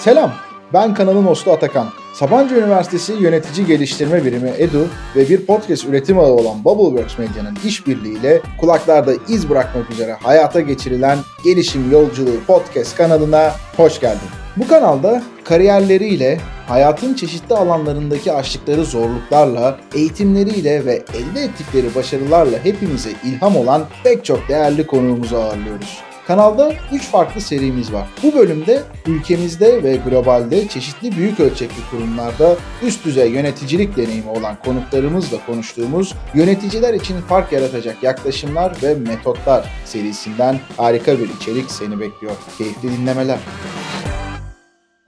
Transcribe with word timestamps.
Selam, 0.00 0.32
ben 0.72 0.94
kanalın 0.94 1.22
hostu 1.22 1.52
Atakan. 1.52 1.86
Sabancı 2.14 2.54
Üniversitesi 2.54 3.12
Yönetici 3.12 3.66
Geliştirme 3.66 4.24
Birimi 4.24 4.50
EDU 4.58 4.88
ve 5.16 5.28
bir 5.28 5.46
podcast 5.46 5.84
üretim 5.84 6.18
ağı 6.18 6.26
olan 6.26 6.64
Bubbleworks 6.64 7.18
Medya'nın 7.18 7.58
işbirliğiyle 7.64 8.40
kulaklarda 8.60 9.12
iz 9.28 9.50
bırakmak 9.50 9.90
üzere 9.90 10.12
hayata 10.12 10.60
geçirilen 10.60 11.18
Gelişim 11.44 11.92
Yolculuğu 11.92 12.40
podcast 12.46 12.96
kanalına 12.96 13.52
hoş 13.76 14.00
geldin. 14.00 14.28
Bu 14.56 14.68
kanalda 14.68 15.22
kariyerleriyle, 15.44 16.40
hayatın 16.68 17.14
çeşitli 17.14 17.54
alanlarındaki 17.54 18.32
aştıkları 18.32 18.84
zorluklarla, 18.84 19.78
eğitimleriyle 19.94 20.86
ve 20.86 21.02
elde 21.14 21.42
ettikleri 21.42 21.94
başarılarla 21.94 22.64
hepimize 22.64 23.10
ilham 23.24 23.56
olan 23.56 23.86
pek 24.04 24.24
çok 24.24 24.48
değerli 24.48 24.86
konuğumuzu 24.86 25.36
ağırlıyoruz. 25.36 26.07
Kanalda 26.28 26.72
3 26.92 27.02
farklı 27.02 27.40
serimiz 27.40 27.92
var. 27.92 28.08
Bu 28.22 28.34
bölümde 28.34 28.82
ülkemizde 29.06 29.82
ve 29.82 29.96
globalde 29.96 30.68
çeşitli 30.68 31.16
büyük 31.16 31.40
ölçekli 31.40 31.90
kurumlarda 31.90 32.56
üst 32.82 33.04
düzey 33.04 33.30
yöneticilik 33.30 33.96
deneyimi 33.96 34.30
olan 34.30 34.56
konuklarımızla 34.64 35.46
konuştuğumuz 35.46 36.14
yöneticiler 36.34 36.94
için 36.94 37.20
fark 37.20 37.52
yaratacak 37.52 38.02
yaklaşımlar 38.02 38.76
ve 38.82 38.94
metotlar 38.94 39.70
serisinden 39.84 40.60
harika 40.76 41.18
bir 41.18 41.28
içerik 41.40 41.70
seni 41.70 42.00
bekliyor. 42.00 42.32
Keyifli 42.58 42.92
dinlemeler. 42.92 43.38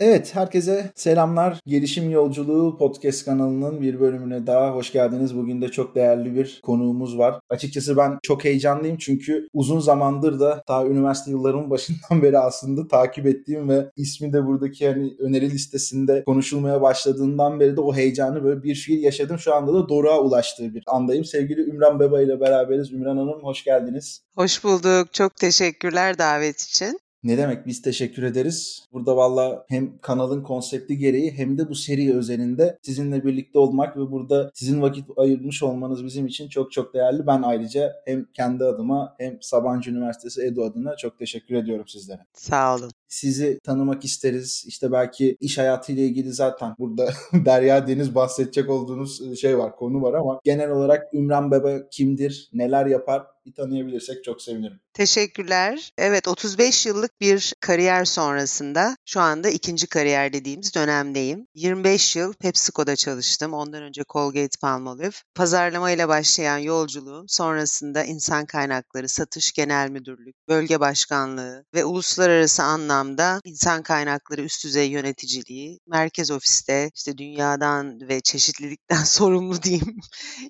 Evet, 0.01 0.35
herkese 0.35 0.91
selamlar. 0.95 1.61
Gelişim 1.67 2.11
Yolculuğu 2.11 2.79
podcast 2.79 3.25
kanalının 3.25 3.81
bir 3.81 4.01
bölümüne 4.01 4.47
daha 4.47 4.71
hoş 4.71 4.93
geldiniz. 4.93 5.37
Bugün 5.37 5.63
de 5.63 5.69
çok 5.69 5.95
değerli 5.95 6.35
bir 6.35 6.61
konuğumuz 6.63 7.19
var. 7.19 7.41
Açıkçası 7.51 7.97
ben 7.97 8.19
çok 8.23 8.45
heyecanlıyım 8.45 8.97
çünkü 8.97 9.49
uzun 9.53 9.81
zamandır 9.81 10.41
da 10.41 10.65
daha 10.69 10.87
üniversite 10.87 11.31
yıllarımın 11.31 11.71
başından 11.71 12.23
beri 12.23 12.39
aslında 12.39 12.89
takip 12.89 13.27
ettiğim 13.27 13.69
ve 13.69 13.91
ismi 13.97 14.33
de 14.33 14.47
buradaki 14.47 14.89
hani 14.89 15.15
öneri 15.19 15.51
listesinde 15.51 16.24
konuşulmaya 16.24 16.83
başladığından 16.83 17.61
beri 17.61 17.77
de 17.77 17.80
o 17.80 17.95
heyecanı 17.95 18.45
böyle 18.45 18.63
bir 18.63 18.74
fiil 18.74 19.02
yaşadım. 19.02 19.39
Şu 19.39 19.55
anda 19.55 19.74
da 19.74 19.89
Doruk'a 19.89 20.21
ulaştığı 20.21 20.74
bir 20.74 20.83
andayım. 20.87 21.24
Sevgili 21.24 21.61
Ümran 21.61 22.01
Beba 22.01 22.23
ile 22.23 22.41
beraberiz. 22.41 22.93
Ümran 22.93 23.17
Hanım 23.17 23.43
hoş 23.43 23.65
geldiniz. 23.65 24.23
Hoş 24.35 24.65
bulduk. 24.65 25.13
Çok 25.13 25.37
teşekkürler 25.37 26.19
davet 26.19 26.61
için. 26.61 27.01
Ne 27.23 27.38
demek 27.38 27.66
biz 27.66 27.82
teşekkür 27.82 28.23
ederiz. 28.23 28.88
Burada 28.93 29.16
valla 29.16 29.65
hem 29.68 29.99
kanalın 29.99 30.43
konsepti 30.43 30.99
gereği 30.99 31.30
hem 31.32 31.59
de 31.59 31.68
bu 31.68 31.74
seri 31.74 32.16
özelinde 32.16 32.79
sizinle 32.82 33.24
birlikte 33.24 33.59
olmak 33.59 33.96
ve 33.96 34.10
burada 34.10 34.51
sizin 34.54 34.82
vakit 34.82 35.04
ayırmış 35.16 35.62
olmanız 35.62 36.04
bizim 36.04 36.27
için 36.27 36.49
çok 36.49 36.73
çok 36.73 36.95
değerli. 36.95 37.27
Ben 37.27 37.43
ayrıca 37.43 37.93
hem 38.04 38.27
kendi 38.35 38.65
adıma 38.65 39.15
hem 39.18 39.38
Sabancı 39.43 39.90
Üniversitesi 39.90 40.43
EDU 40.43 40.65
adına 40.65 40.96
çok 40.96 41.18
teşekkür 41.18 41.54
ediyorum 41.54 41.88
sizlere. 41.88 42.21
Sağ 42.32 42.77
olun. 42.77 42.90
Sizi 43.11 43.61
tanımak 43.65 44.05
isteriz. 44.05 44.65
İşte 44.66 44.93
belki 44.93 45.37
iş 45.41 45.59
hayatıyla 45.59 46.03
ilgili 46.03 46.33
zaten 46.33 46.75
burada 46.79 47.13
Derya 47.33 47.87
Deniz 47.87 48.15
bahsedecek 48.15 48.71
olduğunuz 48.71 49.41
şey 49.41 49.59
var, 49.59 49.77
konu 49.77 50.02
var 50.02 50.15
ama 50.15 50.41
genel 50.45 50.71
olarak 50.71 51.15
Ümran 51.15 51.51
Bebe 51.51 51.87
kimdir, 51.91 52.51
neler 52.52 52.87
yapar 52.87 53.27
bir 53.47 53.55
tanıyabilirsek 53.55 54.25
çok 54.25 54.43
sevinirim. 54.43 54.80
Teşekkürler. 54.95 55.93
Evet 55.99 56.29
35 56.29 56.87
yıllık 56.87 57.21
bir 57.21 57.55
kariyer 57.61 58.05
sonrasında 58.05 58.97
şu 59.07 59.21
anda 59.21 59.49
ikinci 59.49 59.87
kariyer 59.87 60.33
dediğimiz 60.33 60.74
dönemdeyim. 60.74 61.47
25 61.55 62.17
yıl 62.17 62.33
PepsiCo'da 62.33 62.97
çalıştım. 62.97 63.55
Ondan 63.55 63.83
önce 63.83 64.03
Colgate 64.09 64.59
Palmolive. 64.61 65.11
Pazarlama 65.34 65.91
ile 65.91 66.09
başlayan 66.09 66.59
yolculuğum 66.59 67.25
sonrasında 67.28 68.05
insan 68.05 68.47
kaynakları, 68.47 69.09
satış 69.09 69.53
genel 69.53 69.91
müdürlük, 69.91 70.49
bölge 70.49 70.81
başkanlığı 70.81 71.65
ve 71.75 71.84
uluslararası 71.84 72.62
anlamda 72.62 73.00
insan 73.44 73.82
kaynakları 73.82 74.43
üst 74.43 74.65
düzey 74.65 74.91
yöneticiliği, 74.91 75.78
merkez 75.87 76.31
ofiste 76.31 76.91
işte 76.94 77.19
dünyadan 77.19 78.09
ve 78.09 78.20
çeşitlilikten 78.20 79.05
sorumlu 79.05 79.62
diyeyim 79.62 79.97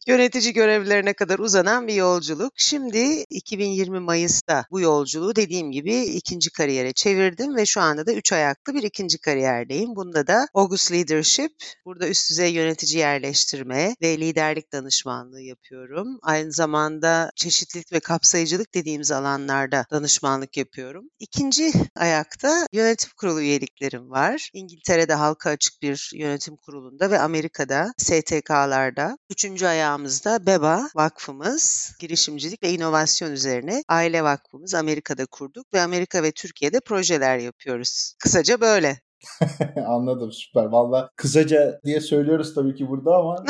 yönetici 0.07 0.53
görevlerine 0.53 1.13
kadar 1.13 1.39
uzanan 1.39 1.89
bir 1.89 1.95
yolculuk. 1.95 2.53
Şimdi 2.57 3.25
2020 3.31 4.01
Mayıs'ta 4.01 4.65
bu 4.71 4.81
yolculuğu 4.81 5.37
dediğim 5.37 5.71
gibi 5.71 5.97
ikinci 5.97 6.51
kariyere 6.51 6.93
çevirdim 6.93 7.57
ve 7.57 7.67
şu 7.67 7.81
anda 7.81 8.07
da 8.07 8.13
üç 8.13 8.33
ayaklı 8.33 8.75
bir 8.75 8.83
ikinci 8.83 9.19
kariyerdeyim. 9.19 9.97
Bunda 9.97 10.27
da 10.27 10.47
August 10.55 10.93
Leadership, 10.93 11.53
burada 11.85 12.09
üst 12.09 12.31
düzey 12.31 12.53
yönetici 12.53 12.99
yerleştirme 12.99 13.95
ve 14.03 14.19
liderlik 14.19 14.73
danışmanlığı 14.73 15.43
yapıyorum. 15.43 16.19
Aynı 16.23 16.53
zamanda 16.53 17.31
çeşitlilik 17.37 17.93
ve 17.93 18.01
kapsayıcılık 18.01 18.75
dediğimiz 18.75 19.11
alanlarda 19.11 19.87
danışmanlık 19.91 20.57
yapıyorum. 20.57 21.05
İkinci 21.19 21.73
ayakta 22.45 22.67
yönetim 22.73 23.11
kurulu 23.17 23.41
üyeliklerim 23.41 24.11
var. 24.11 24.51
İngiltere'de 24.53 25.15
halka 25.15 25.51
açık 25.51 25.83
bir 25.83 26.11
yönetim 26.15 26.57
kurulunda 26.57 27.11
ve 27.11 27.19
Amerika'da 27.19 27.93
STK'larda. 27.99 29.19
Üçüncü 29.31 29.67
ayağımızda 29.67 30.47
BEBA 30.47 30.89
vakfımız, 30.95 31.93
girişimcilik 32.01 32.63
ve 32.63 32.71
inovasyon 32.71 33.33
üzerine 33.33 33.83
aile 33.89 34.23
vakfımız 34.25 34.75
Amerika'da 34.75 35.27
kurduk 35.27 35.67
ve 35.75 35.81
Amerika 35.81 36.23
ve 36.23 36.33
Türkiye'de 36.33 36.81
projeler 36.81 37.39
yapıyoruz. 37.39 38.15
Kısaca 38.19 38.61
böyle. 38.61 39.01
Anladım 39.87 40.33
süper. 40.33 40.65
Valla 40.65 41.11
kısaca 41.17 41.81
diye 41.85 42.01
söylüyoruz 42.01 42.55
tabii 42.55 42.75
ki 42.75 42.89
burada 42.89 43.17
ama 43.17 43.37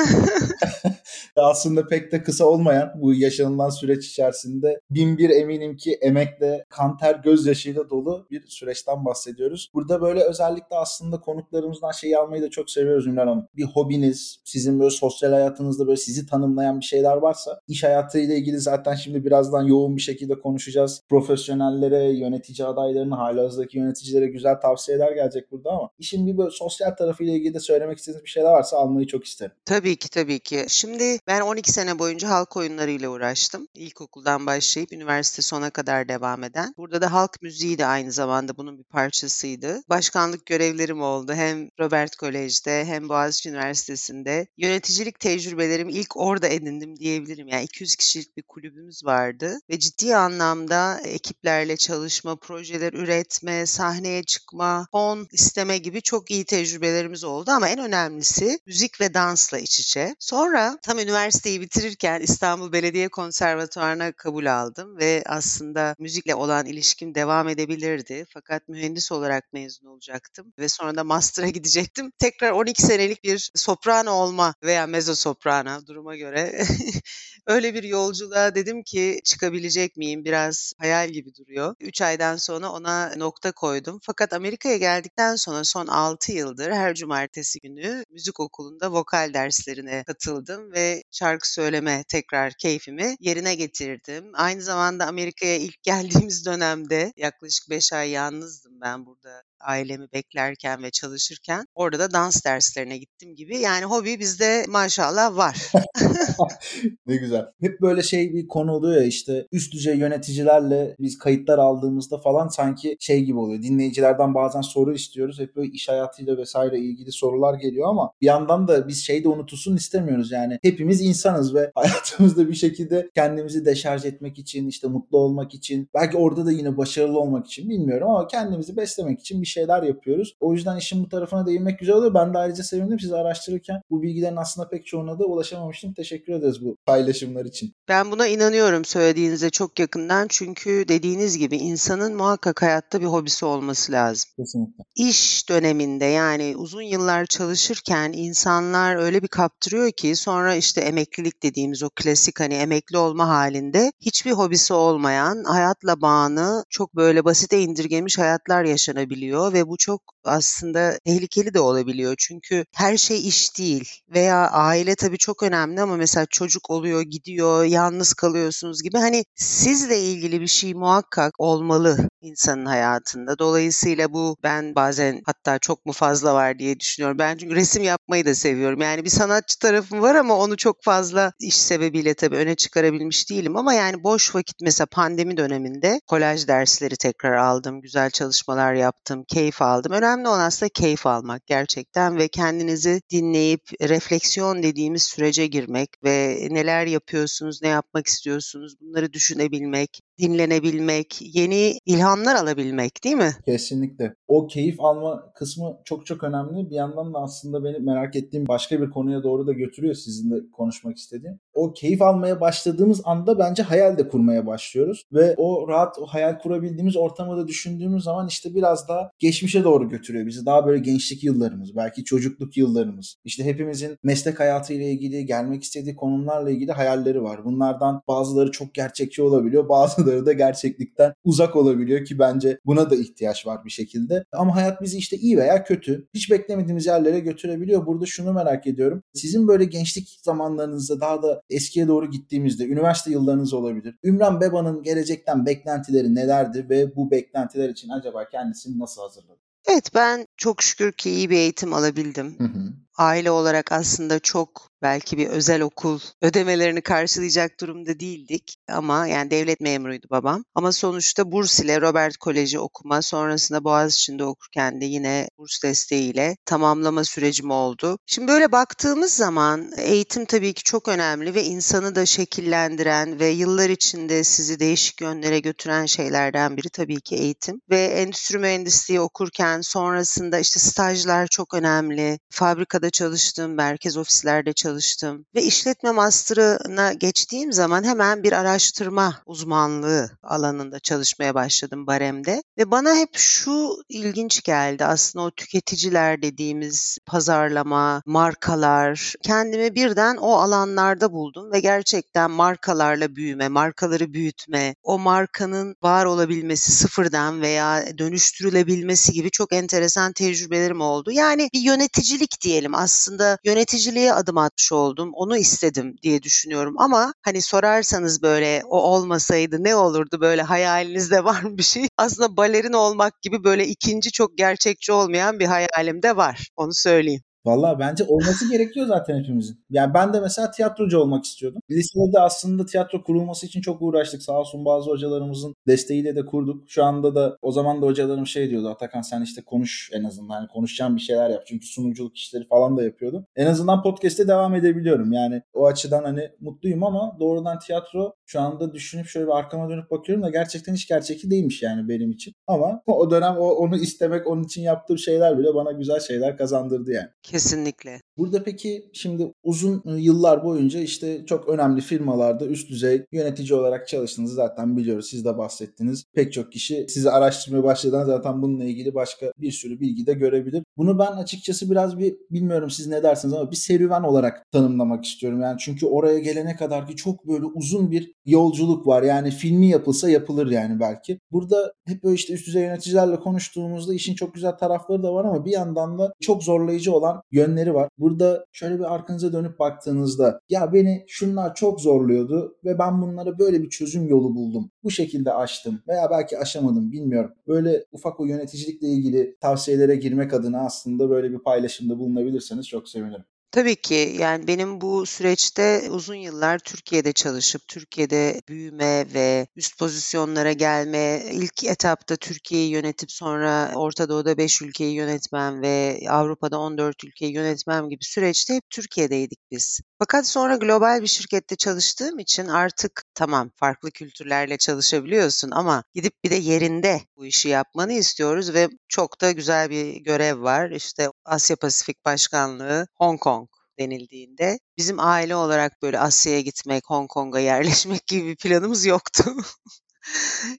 aslında 1.37 1.87
pek 1.87 2.13
de 2.13 2.23
kısa 2.23 2.45
olmayan 2.45 2.93
bu 2.95 3.15
yaşanılan 3.15 3.71
süreç 3.71 4.07
içerisinde 4.07 4.81
bin 4.91 5.19
bir 5.19 5.31
eminim 5.31 5.77
ki 5.77 5.99
emekle, 6.03 6.65
kanter, 6.69 7.15
gözyaşıyla 7.15 7.91
dolu 7.91 8.27
bir 8.31 8.47
süreçten 8.47 9.05
bahsediyoruz. 9.05 9.71
Burada 9.75 10.01
böyle 10.01 10.21
özellikle 10.21 10.77
aslında 10.77 11.21
konuklarımızdan 11.21 11.91
şeyi 11.91 12.19
almayı 12.19 12.43
da 12.43 12.51
çok 12.51 12.71
seviyoruz 12.71 13.07
Ümran 13.07 13.27
Hanım. 13.27 13.47
Bir 13.57 13.65
hobiniz, 13.65 14.41
sizin 14.45 14.81
böyle 14.81 14.91
sosyal 14.91 15.33
hayatınızda 15.33 15.87
böyle 15.87 15.97
sizi 15.97 16.27
tanımlayan 16.27 16.81
bir 16.81 16.85
şeyler 16.85 17.17
varsa 17.17 17.61
iş 17.69 17.85
hayatıyla 17.85 18.35
ilgili 18.35 18.61
zaten 18.61 18.95
şimdi 18.95 19.25
birazdan 19.25 19.63
yoğun 19.63 19.97
bir 19.97 20.01
şekilde 20.01 20.41
konuşacağız. 20.41 21.03
Profesyonellere, 21.09 22.13
yönetici 22.13 22.69
adaylarına, 22.69 23.19
halihazırdaki 23.19 23.79
yöneticilere 23.79 24.27
güzel 24.27 24.61
tavsiyeler 24.61 25.13
gelecek 25.13 25.53
burada 25.53 25.60
ama 25.69 25.91
işin 25.99 26.27
bir 26.27 26.39
böyle 26.39 26.51
sosyal 26.51 26.91
tarafıyla 26.91 27.33
ilgili 27.33 27.55
de 27.55 27.61
söylemek 27.61 27.99
istediğiniz 27.99 28.25
bir 28.25 28.31
şeyler 28.31 28.51
varsa 28.51 28.77
almayı 28.77 29.07
çok 29.07 29.25
isterim. 29.25 29.53
Tabii 29.65 29.97
ki 29.97 30.11
tabii 30.11 30.39
ki. 30.39 30.65
Şimdi 30.69 31.19
ben 31.27 31.41
12 31.41 31.73
sene 31.73 31.99
boyunca 31.99 32.29
halk 32.29 32.57
oyunlarıyla 32.57 33.09
uğraştım. 33.11 33.69
İlkokuldan 33.75 34.47
başlayıp 34.47 34.93
üniversite 34.93 35.43
sona 35.43 35.71
kadar 35.71 36.09
devam 36.09 36.45
eden. 36.45 36.75
Burada 36.77 37.01
da 37.01 37.13
halk 37.13 37.43
müziği 37.43 37.79
de 37.79 37.87
aynı 37.87 38.13
zamanda 38.13 38.57
bunun 38.57 38.79
bir 38.79 38.85
parçasıydı. 38.85 39.81
Başkanlık 39.89 40.47
görevlerim 40.47 41.03
oldu. 41.03 41.33
Hem 41.33 41.69
Robert 41.81 42.17
Kolej'de 42.17 42.85
hem 42.85 43.09
Boğaziçi 43.09 43.49
Üniversitesi'nde. 43.49 44.47
Yöneticilik 44.57 45.21
tecrübelerimi 45.21 45.93
ilk 45.93 46.17
orada 46.17 46.49
edindim 46.49 46.97
diyebilirim. 46.97 47.49
Yani 47.49 47.65
200 47.65 47.97
kişilik 47.97 48.37
bir 48.37 48.43
kulübümüz 48.43 49.05
vardı 49.05 49.59
ve 49.71 49.79
ciddi 49.79 50.17
anlamda 50.17 51.01
ekiplerle 51.01 51.77
çalışma, 51.77 52.37
projeler 52.37 52.93
üretme, 52.93 53.67
sahneye 53.67 54.23
çıkma, 54.23 54.87
fon 54.93 55.29
isteme 55.51 55.79
gibi 55.79 56.03
çok 56.03 56.31
iyi 56.31 56.45
tecrübelerimiz 56.45 57.25
oldu 57.25 57.51
ama 57.51 57.69
en 57.69 57.79
önemlisi 57.79 58.59
müzik 58.67 59.01
ve 59.01 59.15
dansla 59.15 59.59
iç 59.59 59.81
içe. 59.81 60.17
Sonra 60.19 60.79
tam 60.83 60.99
üniversiteyi 60.99 61.61
bitirirken 61.61 62.21
İstanbul 62.21 62.73
Belediye 62.73 63.09
Konservatuvarı'na 63.09 64.13
kabul 64.13 64.47
aldım 64.47 64.97
ve 64.97 65.23
aslında 65.27 65.95
müzikle 65.99 66.35
olan 66.35 66.67
ilişkim 66.67 67.15
devam 67.15 67.49
edebilirdi. 67.49 68.25
Fakat 68.29 68.69
mühendis 68.69 69.13
olarak 69.13 69.53
mezun 69.53 69.87
olacaktım 69.87 70.53
ve 70.59 70.69
sonra 70.69 70.97
da 70.97 71.05
master'a 71.05 71.49
gidecektim. 71.59 72.13
Tekrar 72.19 72.51
12 72.51 72.83
senelik 72.83 73.25
bir 73.25 73.51
soprano 73.55 74.11
olma 74.11 74.55
veya 74.63 74.87
mezzo 74.87 75.15
soprano 75.15 75.87
duruma 75.87 76.17
göre 76.17 76.65
öyle 77.47 77.75
bir 77.75 77.83
yolculuğa 77.83 78.55
dedim 78.55 78.83
ki 78.83 79.21
çıkabilecek 79.25 79.97
miyim? 79.97 80.25
Biraz 80.25 80.73
hayal 80.79 81.09
gibi 81.09 81.35
duruyor. 81.35 81.75
3 81.81 82.03
aydan 82.03 82.37
sonra 82.37 82.73
ona 82.73 83.13
nokta 83.17 83.53
koydum. 83.53 83.99
Fakat 84.03 84.33
Amerika'ya 84.33 84.77
geldikten 84.77 85.37
sonra 85.41 85.65
son 85.65 85.87
6 85.87 86.33
yıldır 86.33 86.71
her 86.71 86.95
cumartesi 86.95 87.61
günü 87.61 88.05
müzik 88.11 88.41
okulunda 88.41 88.93
vokal 88.93 89.35
derslerine 89.35 90.05
katıldım 90.05 90.73
ve 90.73 91.03
şarkı 91.11 91.53
söyleme 91.53 92.05
tekrar 92.09 92.53
keyfimi 92.55 93.17
yerine 93.21 93.55
getirdim. 93.55 94.31
Aynı 94.35 94.63
zamanda 94.63 95.07
Amerika'ya 95.07 95.57
ilk 95.57 95.83
geldiğimiz 95.83 96.47
dönemde 96.47 97.13
yaklaşık 97.17 97.71
5 97.71 97.93
ay 97.93 98.11
yalnızdım 98.11 98.81
ben 98.81 99.07
burada 99.07 99.43
ailemi 99.61 100.07
beklerken 100.13 100.83
ve 100.83 100.91
çalışırken. 100.91 101.65
Orada 101.75 101.99
da 101.99 102.13
dans 102.13 102.45
derslerine 102.45 102.99
gittim 102.99 103.35
gibi. 103.35 103.59
Yani 103.59 103.85
hobi 103.85 104.21
bizde 104.21 104.65
maşallah 104.69 105.37
var. 105.37 105.73
ne 107.07 107.17
güzel. 107.17 107.47
Hep 107.61 107.81
böyle 107.81 108.03
şey 108.03 108.35
bir 108.35 108.49
konu 108.49 108.73
oluyor 108.73 109.01
ya 109.01 109.07
işte 109.07 109.47
üst 109.53 109.73
düzey 109.75 109.97
yöneticilerle 109.97 110.97
biz 111.01 111.19
kayıtlar 111.19 111.59
aldığımızda 111.59 112.19
falan 112.19 112.49
sanki 112.49 112.97
şey 113.01 113.25
gibi 113.25 113.39
oluyor. 113.39 113.63
Dinleyicilerden 113.63 114.35
bazen 114.35 114.61
soru 114.61 114.95
istiyoruz. 114.95 115.41
Hep 115.41 115.57
böyle 115.57 115.71
iş 115.71 115.89
hayatıyla 115.89 116.37
vesaire 116.37 116.79
ilgili 116.79 117.13
sorular 117.13 117.55
geliyor 117.55 117.89
ama 117.89 118.13
bir 118.21 118.27
yandan 118.27 118.69
da 118.69 118.89
biz 118.89 119.05
şey 119.05 119.25
de 119.25 119.29
unutulsun 119.29 119.77
istemiyoruz. 119.77 120.33
Yani 120.33 120.59
hepimiz 120.63 121.01
insanız 121.01 121.55
ve 121.55 121.73
hayatımızda 121.75 122.49
bir 122.49 122.55
şekilde 122.55 123.11
kendimizi 123.15 123.65
deşarj 123.65 124.05
etmek 124.05 124.39
için 124.39 124.69
işte 124.69 124.89
mutlu 124.89 125.19
olmak 125.19 125.55
için 125.55 125.89
belki 125.95 126.17
orada 126.17 126.47
da 126.47 126.53
yine 126.53 126.77
başarılı 126.77 127.19
olmak 127.19 127.47
için 127.47 127.71
bilmiyorum 127.71 128.09
ama 128.09 128.27
kendimizi 128.27 128.77
beslemek 128.77 129.21
için 129.21 129.43
bir 129.43 129.47
şeyler 129.51 129.83
yapıyoruz. 129.83 130.37
O 130.41 130.55
yüzden 130.55 130.77
işin 130.77 131.05
bu 131.05 131.09
tarafına 131.09 131.47
değinmek 131.47 131.79
güzel 131.79 131.95
oluyor. 131.95 132.15
Ben 132.15 132.35
de 132.35 132.39
ayrıca 132.39 132.65
sevindim. 132.65 133.01
Sizi 133.01 133.17
araştırırken 133.17 133.83
bu 133.91 134.03
bilgilerin 134.03 134.37
aslında 134.37 134.69
pek 134.69 134.87
çoğuna 134.87 135.19
da 135.19 135.25
ulaşamamıştım. 135.25 135.95
Teşekkür 135.95 136.33
ederiz 136.33 136.65
bu 136.65 136.77
paylaşımlar 136.87 137.45
için. 137.45 137.75
Ben 137.89 138.11
buna 138.11 138.27
inanıyorum 138.27 138.85
söylediğinize 138.85 139.51
çok 139.51 139.79
yakından. 139.79 140.27
Çünkü 140.29 140.85
dediğiniz 140.89 141.39
gibi 141.39 141.57
insanın 141.57 142.17
muhakkak 142.17 142.63
hayatta 142.63 143.01
bir 143.01 143.07
hobisi 143.07 143.45
olması 143.45 143.93
lazım. 143.93 144.31
Kesinlikle. 144.37 144.85
İş 144.97 145.49
döneminde 145.49 146.05
yani 146.05 146.55
uzun 146.57 146.83
yıllar 146.83 147.27
çalışırken 147.27 148.13
insanlar 148.13 148.97
öyle 148.97 149.23
bir 149.23 149.29
kaptırıyor 149.29 149.91
ki 149.91 150.17
sonra 150.17 150.55
işte 150.55 150.81
emeklilik 150.81 151.43
dediğimiz 151.43 151.83
o 151.83 151.91
klasik 151.97 152.41
hani 152.41 152.55
emekli 152.55 152.99
olma 152.99 153.29
halinde 153.29 153.93
hiçbir 154.01 154.33
hobisi 154.33 154.75
olmayan 154.75 155.45
hayatla 155.45 156.01
bağını 156.01 156.65
çok 156.71 156.97
böyle 156.97 157.25
basite 157.25 157.61
indirgemiş 157.61 158.19
hayatlar 158.19 158.65
yaşanabiliyor 158.65 159.40
ve 159.53 159.69
bu 159.69 159.77
çok 159.77 160.03
aslında 160.25 160.99
tehlikeli 161.05 161.55
de 161.55 161.61
olabiliyor. 161.61 162.15
Çünkü 162.19 162.65
her 162.75 162.97
şey 162.97 163.29
iş 163.29 163.59
değil 163.59 163.91
veya 164.15 164.51
aile 164.51 164.95
tabii 164.95 165.19
çok 165.19 165.43
önemli 165.43 165.81
ama 165.81 165.97
mesela 165.97 166.27
çocuk 166.31 166.71
oluyor, 166.71 167.03
gidiyor, 167.03 167.65
yalnız 167.65 168.15
kalıyorsunuz 168.15 168.83
gibi 168.83 168.99
hani 168.99 169.25
sizle 169.35 170.01
ilgili 170.01 170.41
bir 170.41 170.47
şey 170.47 170.75
muhakkak 170.75 171.33
olmalı 171.39 172.09
insanın 172.23 172.67
hayatında. 172.67 173.39
Dolayısıyla 173.39 174.13
bu 174.13 174.37
ben 174.43 174.75
bazen 174.75 175.21
hatta 175.27 175.59
çok 175.59 175.87
mu 175.87 175.93
fazla 175.93 176.35
var 176.35 176.59
diye 176.59 176.81
düşünüyorum. 176.81 177.19
Ben 177.19 177.37
çünkü 177.37 177.55
resim 177.55 177.83
yapmayı 177.83 178.25
da 178.25 178.35
seviyorum. 178.35 178.81
Yani 178.81 179.05
bir 179.05 179.11
sanatçı 179.11 179.59
tarafım 179.59 180.03
var 180.03 180.15
ama 180.15 180.37
onu 180.37 180.57
çok 180.57 180.77
fazla 180.85 181.33
iş 181.41 181.57
sebebiyle 181.57 182.15
tabii 182.15 182.37
öne 182.37 182.55
çıkarabilmiş 182.55 183.31
değilim 183.31 183.57
ama 183.57 183.75
yani 183.75 184.05
boş 184.05 184.35
vakit 184.35 184.57
mesela 184.63 184.87
pandemi 184.87 185.37
döneminde 185.37 186.01
kolaj 186.07 186.49
dersleri 186.49 186.97
tekrar 186.97 187.37
aldım. 187.37 187.81
Güzel 187.81 188.11
çalışmalar 188.11 188.75
yaptım, 188.75 189.25
keyif 189.29 189.63
aldım. 189.63 189.93
Önemli 189.93 190.10
olan 190.19 190.41
aslında 190.41 190.71
keyif 190.75 191.07
almak 191.07 191.47
gerçekten 191.47 192.19
ve 192.19 192.29
kendinizi 192.29 193.01
dinleyip 193.13 193.61
refleksiyon 193.83 194.63
dediğimiz 194.63 195.03
sürece 195.03 195.47
girmek 195.47 195.89
ve 196.05 196.49
neler 196.51 196.87
yapıyorsunuz, 196.87 197.63
ne 197.63 197.69
yapmak 197.69 198.07
istiyorsunuz 198.07 198.75
bunları 198.81 199.13
düşünebilmek, 199.13 200.01
dinlenebilmek, 200.19 201.19
yeni 201.21 201.79
ilhamlar 201.87 202.35
alabilmek 202.35 203.05
değil 203.05 203.17
mi? 203.17 203.33
Kesinlikle. 203.47 204.15
O 204.29 204.47
keyif 204.47 204.81
alma 204.81 205.33
kısmı 205.35 205.79
çok 205.85 206.07
çok 206.07 206.25
önemli. 206.25 206.71
Bir 206.71 206.75
yandan 206.75 207.15
da 207.15 207.19
aslında 207.19 207.65
beni 207.65 207.79
merak 207.79 208.17
ettiğim 208.17 208.49
başka 208.49 208.83
bir 208.83 208.91
konuya 208.91 209.23
doğru 209.23 209.47
da 209.47 209.53
götürüyor 209.53 209.95
sizinle 209.95 210.51
konuşmak 210.53 210.97
istediğim. 210.97 211.41
O 211.55 211.73
keyif 211.73 212.03
almaya 212.03 212.41
başladığımız 212.41 213.01
anda 213.05 213.39
bence 213.39 213.63
hayal 213.63 213.99
de 213.99 214.09
kurmaya 214.09 214.47
başlıyoruz. 214.47 215.05
Ve 215.13 215.35
o 215.37 215.69
rahat 215.69 215.99
o 215.99 216.07
hayal 216.07 216.39
kurabildiğimiz 216.39 216.97
ortamı 216.97 217.37
da 217.37 217.49
düşündüğümüz 217.49 218.05
zaman 218.05 218.29
işte 218.29 218.55
biraz 218.55 218.89
daha 218.89 219.11
geçmişe 219.19 219.65
doğru 219.65 219.89
götürüyor 219.89 220.27
bizi. 220.27 220.47
Daha 220.47 220.67
böyle 220.67 220.79
gençlik 220.79 221.25
yıllarımız, 221.25 221.77
belki 221.77 222.05
çocukluk 222.05 222.57
yıllarımız. 222.57 223.17
İşte 223.25 223.45
hepimizin 223.45 223.97
meslek 224.03 224.41
hayatıyla 224.41 224.87
ilgili, 224.87 225.27
gelmek 225.27 225.63
istediği 225.63 225.97
konumlarla 225.97 226.51
ilgili 226.51 226.73
hayalleri 226.73 227.23
var. 227.23 227.45
Bunlardan 227.45 228.03
bazıları 228.09 228.51
çok 228.51 228.75
gerçekçi 228.75 229.23
olabiliyor, 229.23 229.69
bazıları 229.69 230.27
da 230.27 230.33
gerçeklikten 230.33 231.13
uzak 231.25 231.57
olabiliyor 231.57 232.05
ki 232.05 232.19
bence 232.19 232.59
buna 232.67 232.91
da 232.91 232.97
ihtiyaç 232.97 233.47
var 233.47 233.65
bir 233.65 233.71
şekilde. 233.71 234.25
Ama 234.33 234.57
hayat 234.57 234.83
bizi 234.83 234.99
işte 234.99 235.17
iyi 235.17 235.37
veya 235.37 235.65
kötü, 235.65 236.09
hiç 236.15 236.31
beklemediğimiz 236.31 236.87
yerlere 236.87 237.21
götürebiliyor. 237.21 237.87
Burada 237.87 238.07
şunu 238.07 238.33
merak 238.33 238.67
ediyorum. 238.67 239.03
Sizin 239.15 239.49
böyle 239.49 239.65
gençlik 239.65 240.09
zamanlarınızda 240.23 241.01
daha 241.01 241.23
da 241.23 241.40
eskiye 241.51 241.89
doğru 241.89 242.11
gittiğimizde, 242.11 242.67
üniversite 242.67 243.11
yıllarınız 243.11 243.53
olabilir. 243.53 243.95
Ümran 244.05 244.41
Beba'nın 244.41 244.83
gelecekten 244.83 245.47
beklentileri 245.47 246.15
nelerdi 246.15 246.67
ve 246.71 246.97
bu 246.97 247.11
beklentiler 247.11 247.69
için 247.69 247.89
acaba 247.89 248.29
kendisini 248.29 248.79
nasıl 248.79 249.03
hazırladı? 249.03 249.41
Evet 249.69 249.91
ben 249.95 250.27
çok 250.41 250.63
şükür 250.63 250.93
ki 250.93 251.11
iyi 251.11 251.31
bir 251.31 251.37
eğitim 251.37 251.75
alabildim. 251.75 252.39
Hı 252.39 252.45
hı. 252.45 252.73
Aile 252.97 253.31
olarak 253.31 253.73
aslında 253.73 254.19
çok 254.19 254.71
belki 254.83 255.19
bir 255.19 255.29
özel 255.29 255.61
okul 255.61 256.01
ödemelerini 256.23 256.83
karşılayacak 256.83 257.61
durumda 257.61 258.01
değildik 258.01 258.57
ama 258.69 259.07
yani 259.07 259.31
devlet 259.31 259.61
memuruydu 259.61 260.07
babam. 260.11 260.45
Ama 260.55 260.73
sonuçta 260.73 261.33
burs 261.33 261.61
ile 261.61 261.81
Robert 261.81 262.17
Koleji 262.17 262.59
okuma 262.59 263.03
sonrasında 263.03 263.65
Boğaziçi'nde 263.65 264.25
okurken 264.25 264.81
de 264.81 264.85
yine 264.85 265.29
burs 265.39 265.63
desteğiyle 265.63 266.37
tamamlama 266.45 267.05
sürecim 267.05 267.51
oldu. 267.51 267.99
Şimdi 268.07 268.29
böyle 268.29 268.53
baktığımız 268.53 269.13
zaman 269.13 269.71
eğitim 269.79 270.25
tabii 270.25 270.53
ki 270.53 270.63
çok 270.63 270.89
önemli 270.89 271.35
ve 271.35 271.45
insanı 271.45 271.95
da 271.95 272.07
şekillendiren 272.07 273.21
ve 273.21 273.29
yıllar 273.29 273.71
içinde 273.71 274.25
sizi 274.25 274.61
değişik 274.61 275.01
yönlere 275.01 275.41
götüren 275.41 275.87
şeylerden 275.87 276.57
biri 276.57 276.69
tabii 276.69 277.01
ki 277.01 277.17
eğitim. 277.17 277.61
Ve 277.71 277.81
endüstri 277.81 278.39
mühendisliği 278.39 279.01
okurken 279.01 279.61
sonrasında 279.61 280.30
işte 280.39 280.61
stajlar 280.61 281.27
çok 281.27 281.55
önemli. 281.55 282.19
Fabrikada 282.31 282.91
çalıştım, 282.91 283.55
merkez 283.55 283.97
ofislerde 283.97 284.53
çalıştım 284.53 285.25
ve 285.35 285.43
işletme 285.43 285.91
master'ına 285.91 286.93
geçtiğim 286.93 287.53
zaman 287.53 287.85
hemen 287.85 288.23
bir 288.23 288.33
araştırma 288.33 289.23
uzmanlığı 289.27 290.11
alanında 290.23 290.79
çalışmaya 290.79 291.35
başladım 291.35 291.87
Barem'de 291.87 292.43
ve 292.59 292.71
bana 292.71 292.97
hep 292.97 293.17
şu 293.17 293.71
ilginç 293.89 294.43
geldi 294.43 294.85
aslında 294.85 295.25
o 295.25 295.31
tüketiciler 295.31 296.23
dediğimiz 296.23 296.99
pazarlama, 297.07 298.03
markalar 298.07 299.15
kendimi 299.23 299.75
birden 299.75 300.17
o 300.17 300.33
alanlarda 300.33 301.13
buldum 301.13 301.53
ve 301.53 301.61
gerçekten 301.61 302.31
markalarla 302.31 303.17
büyüme, 303.17 303.49
markaları 303.49 304.13
büyütme, 304.13 304.75
o 304.83 304.99
markanın 304.99 305.77
var 305.83 306.05
olabilmesi 306.05 306.73
sıfırdan 306.73 307.41
veya 307.41 307.99
dönüştürülebilmesi 307.99 309.13
gibi 309.13 309.31
çok 309.31 309.53
enteresan 309.53 310.10
tecrübelerim 310.13 310.81
oldu. 310.81 311.11
Yani 311.13 311.49
bir 311.55 311.61
yöneticilik 311.61 312.41
diyelim 312.45 312.75
aslında 312.75 313.39
yöneticiliğe 313.45 314.13
adım 314.13 314.39
atmış 314.39 314.73
oldum. 314.73 315.11
Onu 315.15 315.37
istedim 315.37 315.97
diye 316.03 316.23
düşünüyorum 316.23 316.75
ama 316.79 317.15
hani 317.23 317.43
sorarsanız 317.43 318.23
böyle 318.23 318.63
o 318.65 318.83
olmasaydı 318.83 319.65
ne 319.65 319.75
olurdu 319.77 320.21
böyle 320.21 320.43
hayalinizde 320.43 321.25
var 321.25 321.43
mı 321.43 321.59
bir 321.59 321.63
şey? 321.63 321.89
Aslında 321.97 322.37
balerin 322.37 322.73
olmak 322.73 323.23
gibi 323.23 323.45
böyle 323.45 323.67
ikinci 323.67 324.13
çok 324.13 324.39
gerçekçi 324.39 324.93
olmayan 324.93 325.39
bir 325.41 325.47
hayalim 325.47 326.03
de 326.03 326.17
var. 326.17 326.49
Onu 326.57 326.75
söyleyeyim. 326.75 327.23
Valla 327.45 327.79
bence 327.79 328.05
olması 328.05 328.51
gerekiyor 328.51 328.87
zaten 328.87 329.19
hepimizin. 329.19 329.61
Yani 329.71 329.95
ben 329.95 330.13
de 330.13 330.21
mesela 330.21 330.51
tiyatrocu 330.51 330.99
olmak 330.99 331.25
istiyordum. 331.25 331.63
Lisede 331.71 332.13
de 332.13 332.21
aslında 332.21 332.67
tiyatro 332.67 333.03
kurulması 333.03 333.47
için 333.47 333.61
çok 333.61 333.83
uğraştık. 333.83 334.23
Sağ 334.23 334.41
olsun 334.41 334.65
bazı 334.65 334.91
hocalarımızın 334.91 335.55
desteğiyle 335.67 336.17
de 336.17 336.27
kurduk. 336.27 336.71
Şu 336.71 336.85
anda 336.85 337.15
da 337.15 337.37
o 337.43 337.53
zaman 337.53 337.83
da 337.83 337.87
hocalarım 337.87 338.27
şey 338.27 338.51
diyordu. 338.51 338.69
Atakan 338.69 339.01
sen 339.01 339.23
işte 339.23 339.43
konuş 339.43 339.91
en 339.93 340.05
azından. 340.05 340.35
Yani 340.35 340.49
konuşacağım 340.49 340.97
bir 340.97 341.01
şeyler 341.01 341.31
yap. 341.31 341.43
Çünkü 341.47 341.67
sunuculuk 341.67 342.17
işleri 342.17 342.47
falan 342.49 342.77
da 342.77 342.83
yapıyordum. 342.83 343.25
En 343.37 343.47
azından 343.47 343.83
podcast'te 343.83 344.29
devam 344.29 344.55
edebiliyorum. 344.55 345.13
Yani 345.13 345.43
o 345.55 345.67
açıdan 345.67 346.05
hani 346.05 346.31
mutluyum 346.41 346.85
ama 346.85 347.17
doğrudan 347.21 347.59
tiyatro 347.59 348.15
şu 348.31 348.41
anda 348.41 348.75
düşünüp 348.75 349.07
şöyle 349.07 349.27
bir 349.27 349.39
arkama 349.39 349.69
dönüp 349.69 349.91
bakıyorum 349.91 350.25
da 350.25 350.31
gerçekten 350.31 350.75
hiç 350.75 350.89
gerçekçi 350.89 351.31
değilmiş 351.31 351.63
yani 351.63 351.89
benim 351.89 352.11
için. 352.11 352.35
Ama 352.47 352.83
o 352.87 353.11
dönem 353.11 353.37
o, 353.37 353.49
onu 353.49 353.77
istemek, 353.77 354.27
onun 354.27 354.43
için 354.43 354.63
yaptığım 354.63 354.99
şeyler 354.99 355.39
bile 355.39 355.55
bana 355.55 355.73
güzel 355.73 356.01
şeyler 356.01 356.37
kazandırdı 356.37 356.93
yani. 356.93 357.09
Kesinlikle. 357.23 358.01
Burada 358.21 358.43
peki 358.43 358.91
şimdi 358.93 359.33
uzun 359.43 359.83
yıllar 359.97 360.45
boyunca 360.45 360.81
işte 360.81 361.27
çok 361.27 361.49
önemli 361.49 361.81
firmalarda 361.81 362.47
üst 362.47 362.71
düzey 362.71 363.05
yönetici 363.13 363.55
olarak 363.55 363.89
çalıştığınızı 363.89 364.35
zaten 364.35 364.77
biliyoruz. 364.77 365.09
Siz 365.11 365.25
de 365.25 365.39
bahsettiniz. 365.39 366.05
Pek 366.15 366.33
çok 366.33 366.53
kişi 366.53 366.87
sizi 366.89 367.11
araştırmaya 367.11 367.65
başladan 367.65 368.05
zaten 368.05 368.43
bununla 368.43 368.65
ilgili 368.65 368.95
başka 368.95 369.33
bir 369.39 369.53
sürü 369.53 369.81
bilgi 369.81 370.07
de 370.07 370.13
görebilir. 370.13 370.63
Bunu 370.77 370.99
ben 370.99 371.13
açıkçası 371.13 371.71
biraz 371.71 371.99
bir 371.99 372.17
bilmiyorum 372.31 372.71
siz 372.71 372.87
ne 372.87 373.03
dersiniz 373.03 373.35
ama 373.35 373.51
bir 373.51 373.57
serüven 373.57 374.03
olarak 374.03 374.53
tanımlamak 374.53 375.05
istiyorum. 375.05 375.41
Yani 375.41 375.57
çünkü 375.59 375.87
oraya 375.87 376.19
gelene 376.19 376.57
kadar 376.57 376.87
ki 376.87 376.97
çok 376.97 377.29
böyle 377.29 377.45
uzun 377.45 377.91
bir 377.91 378.13
yolculuk 378.27 378.87
var. 378.87 379.03
Yani 379.03 379.31
filmi 379.31 379.69
yapılsa 379.69 380.11
yapılır 380.11 380.51
yani 380.51 380.81
belki. 380.81 381.19
Burada 381.33 381.73
hep 381.87 382.03
böyle 382.05 382.15
işte 382.15 382.35
üst 382.35 382.47
düzey 382.47 382.63
yöneticilerle 382.63 383.17
konuştuğumuzda 383.17 383.95
işin 383.95 384.15
çok 384.15 384.35
güzel 384.35 384.53
tarafları 384.53 385.03
da 385.03 385.15
var 385.15 385.25
ama 385.25 385.45
bir 385.45 385.53
yandan 385.53 385.99
da 385.99 386.13
çok 386.21 386.43
zorlayıcı 386.43 386.93
olan 386.93 387.23
yönleri 387.33 387.75
var. 387.75 387.89
Burada 388.11 388.47
şöyle 388.53 388.79
bir 388.79 388.95
arkanıza 388.95 389.33
dönüp 389.33 389.59
baktığınızda 389.59 390.41
ya 390.49 390.73
beni 390.73 391.05
şunlar 391.09 391.55
çok 391.55 391.81
zorluyordu 391.81 392.57
ve 392.65 392.79
ben 392.79 393.03
bunlara 393.03 393.39
böyle 393.39 393.63
bir 393.63 393.69
çözüm 393.69 394.09
yolu 394.09 394.35
buldum. 394.35 394.71
Bu 394.85 394.91
şekilde 394.91 395.33
aştım 395.33 395.83
veya 395.89 396.11
belki 396.11 396.39
aşamadım 396.39 396.93
bilmiyorum. 396.93 397.33
Böyle 397.49 397.85
ufak 397.93 398.21
o 398.21 398.25
yöneticilikle 398.25 398.89
ilgili 398.89 399.37
tavsiyelere 399.41 399.97
girmek 399.97 400.35
adına 400.35 400.61
aslında 400.61 401.11
böyle 401.11 401.31
bir 401.33 401.39
paylaşımda 401.39 401.99
bulunabilirseniz 401.99 402.69
çok 402.69 402.89
sevinirim. 402.89 403.25
Tabii 403.53 403.77
ki. 403.77 404.15
Yani 404.19 404.47
benim 404.47 404.81
bu 404.81 405.07
süreçte 405.07 405.91
uzun 405.91 406.15
yıllar 406.15 406.59
Türkiye'de 406.59 407.13
çalışıp 407.13 407.69
Türkiye'de 407.69 408.41
büyüme 408.49 409.07
ve 409.15 409.47
üst 409.57 409.79
pozisyonlara 409.79 410.53
gelme, 410.53 411.23
ilk 411.33 411.65
etapta 411.65 412.17
Türkiye'yi 412.17 412.71
yönetip 412.71 413.13
sonra 413.13 413.73
Orta 413.75 414.09
Doğu'da 414.09 414.37
5 414.39 414.63
ülkeyi 414.63 414.95
yönetmem 414.95 415.63
ve 415.63 416.01
Avrupa'da 416.11 416.59
14 416.59 417.05
ülkeyi 417.05 417.35
yönetmem 417.35 417.89
gibi 417.89 418.05
süreçte 418.05 418.55
hep 418.55 418.71
Türkiye'deydik 418.71 419.39
biz. 419.51 419.81
Fakat 419.99 420.27
sonra 420.27 420.57
global 420.57 421.03
bir 421.03 421.07
şirkette 421.07 421.57
çalıştığım 421.57 422.19
için 422.19 422.47
artık 422.47 423.03
tamam 423.15 423.51
farklı 423.57 423.91
kültürlerle 423.91 424.59
çalışabiliyorsun 424.59 425.51
ama 425.51 425.85
gidip 425.95 426.25
bir 426.25 426.31
de 426.31 426.35
yerinde 426.35 427.01
bu 427.17 427.27
işi 427.27 427.49
yapmanı 427.49 427.93
istiyoruz 427.93 428.55
ve 428.55 428.69
çok 428.89 429.21
da 429.21 429.31
güzel 429.33 429.71
bir 429.71 429.95
görev 429.97 430.43
var. 430.43 430.71
İşte 430.71 431.09
Asya 431.31 431.57
Pasifik 431.57 432.05
Başkanlığı 432.05 432.87
Hong 432.95 433.21
Kong 433.21 433.49
denildiğinde 433.79 434.59
bizim 434.77 435.01
aile 435.01 435.37
olarak 435.37 435.83
böyle 435.83 435.99
Asya'ya 435.99 436.41
gitmek, 436.41 436.85
Hong 436.87 437.11
Kong'a 437.11 437.41
yerleşmek 437.41 438.07
gibi 438.07 438.29
bir 438.29 438.37
planımız 438.37 438.87
yoktu. 438.87 439.25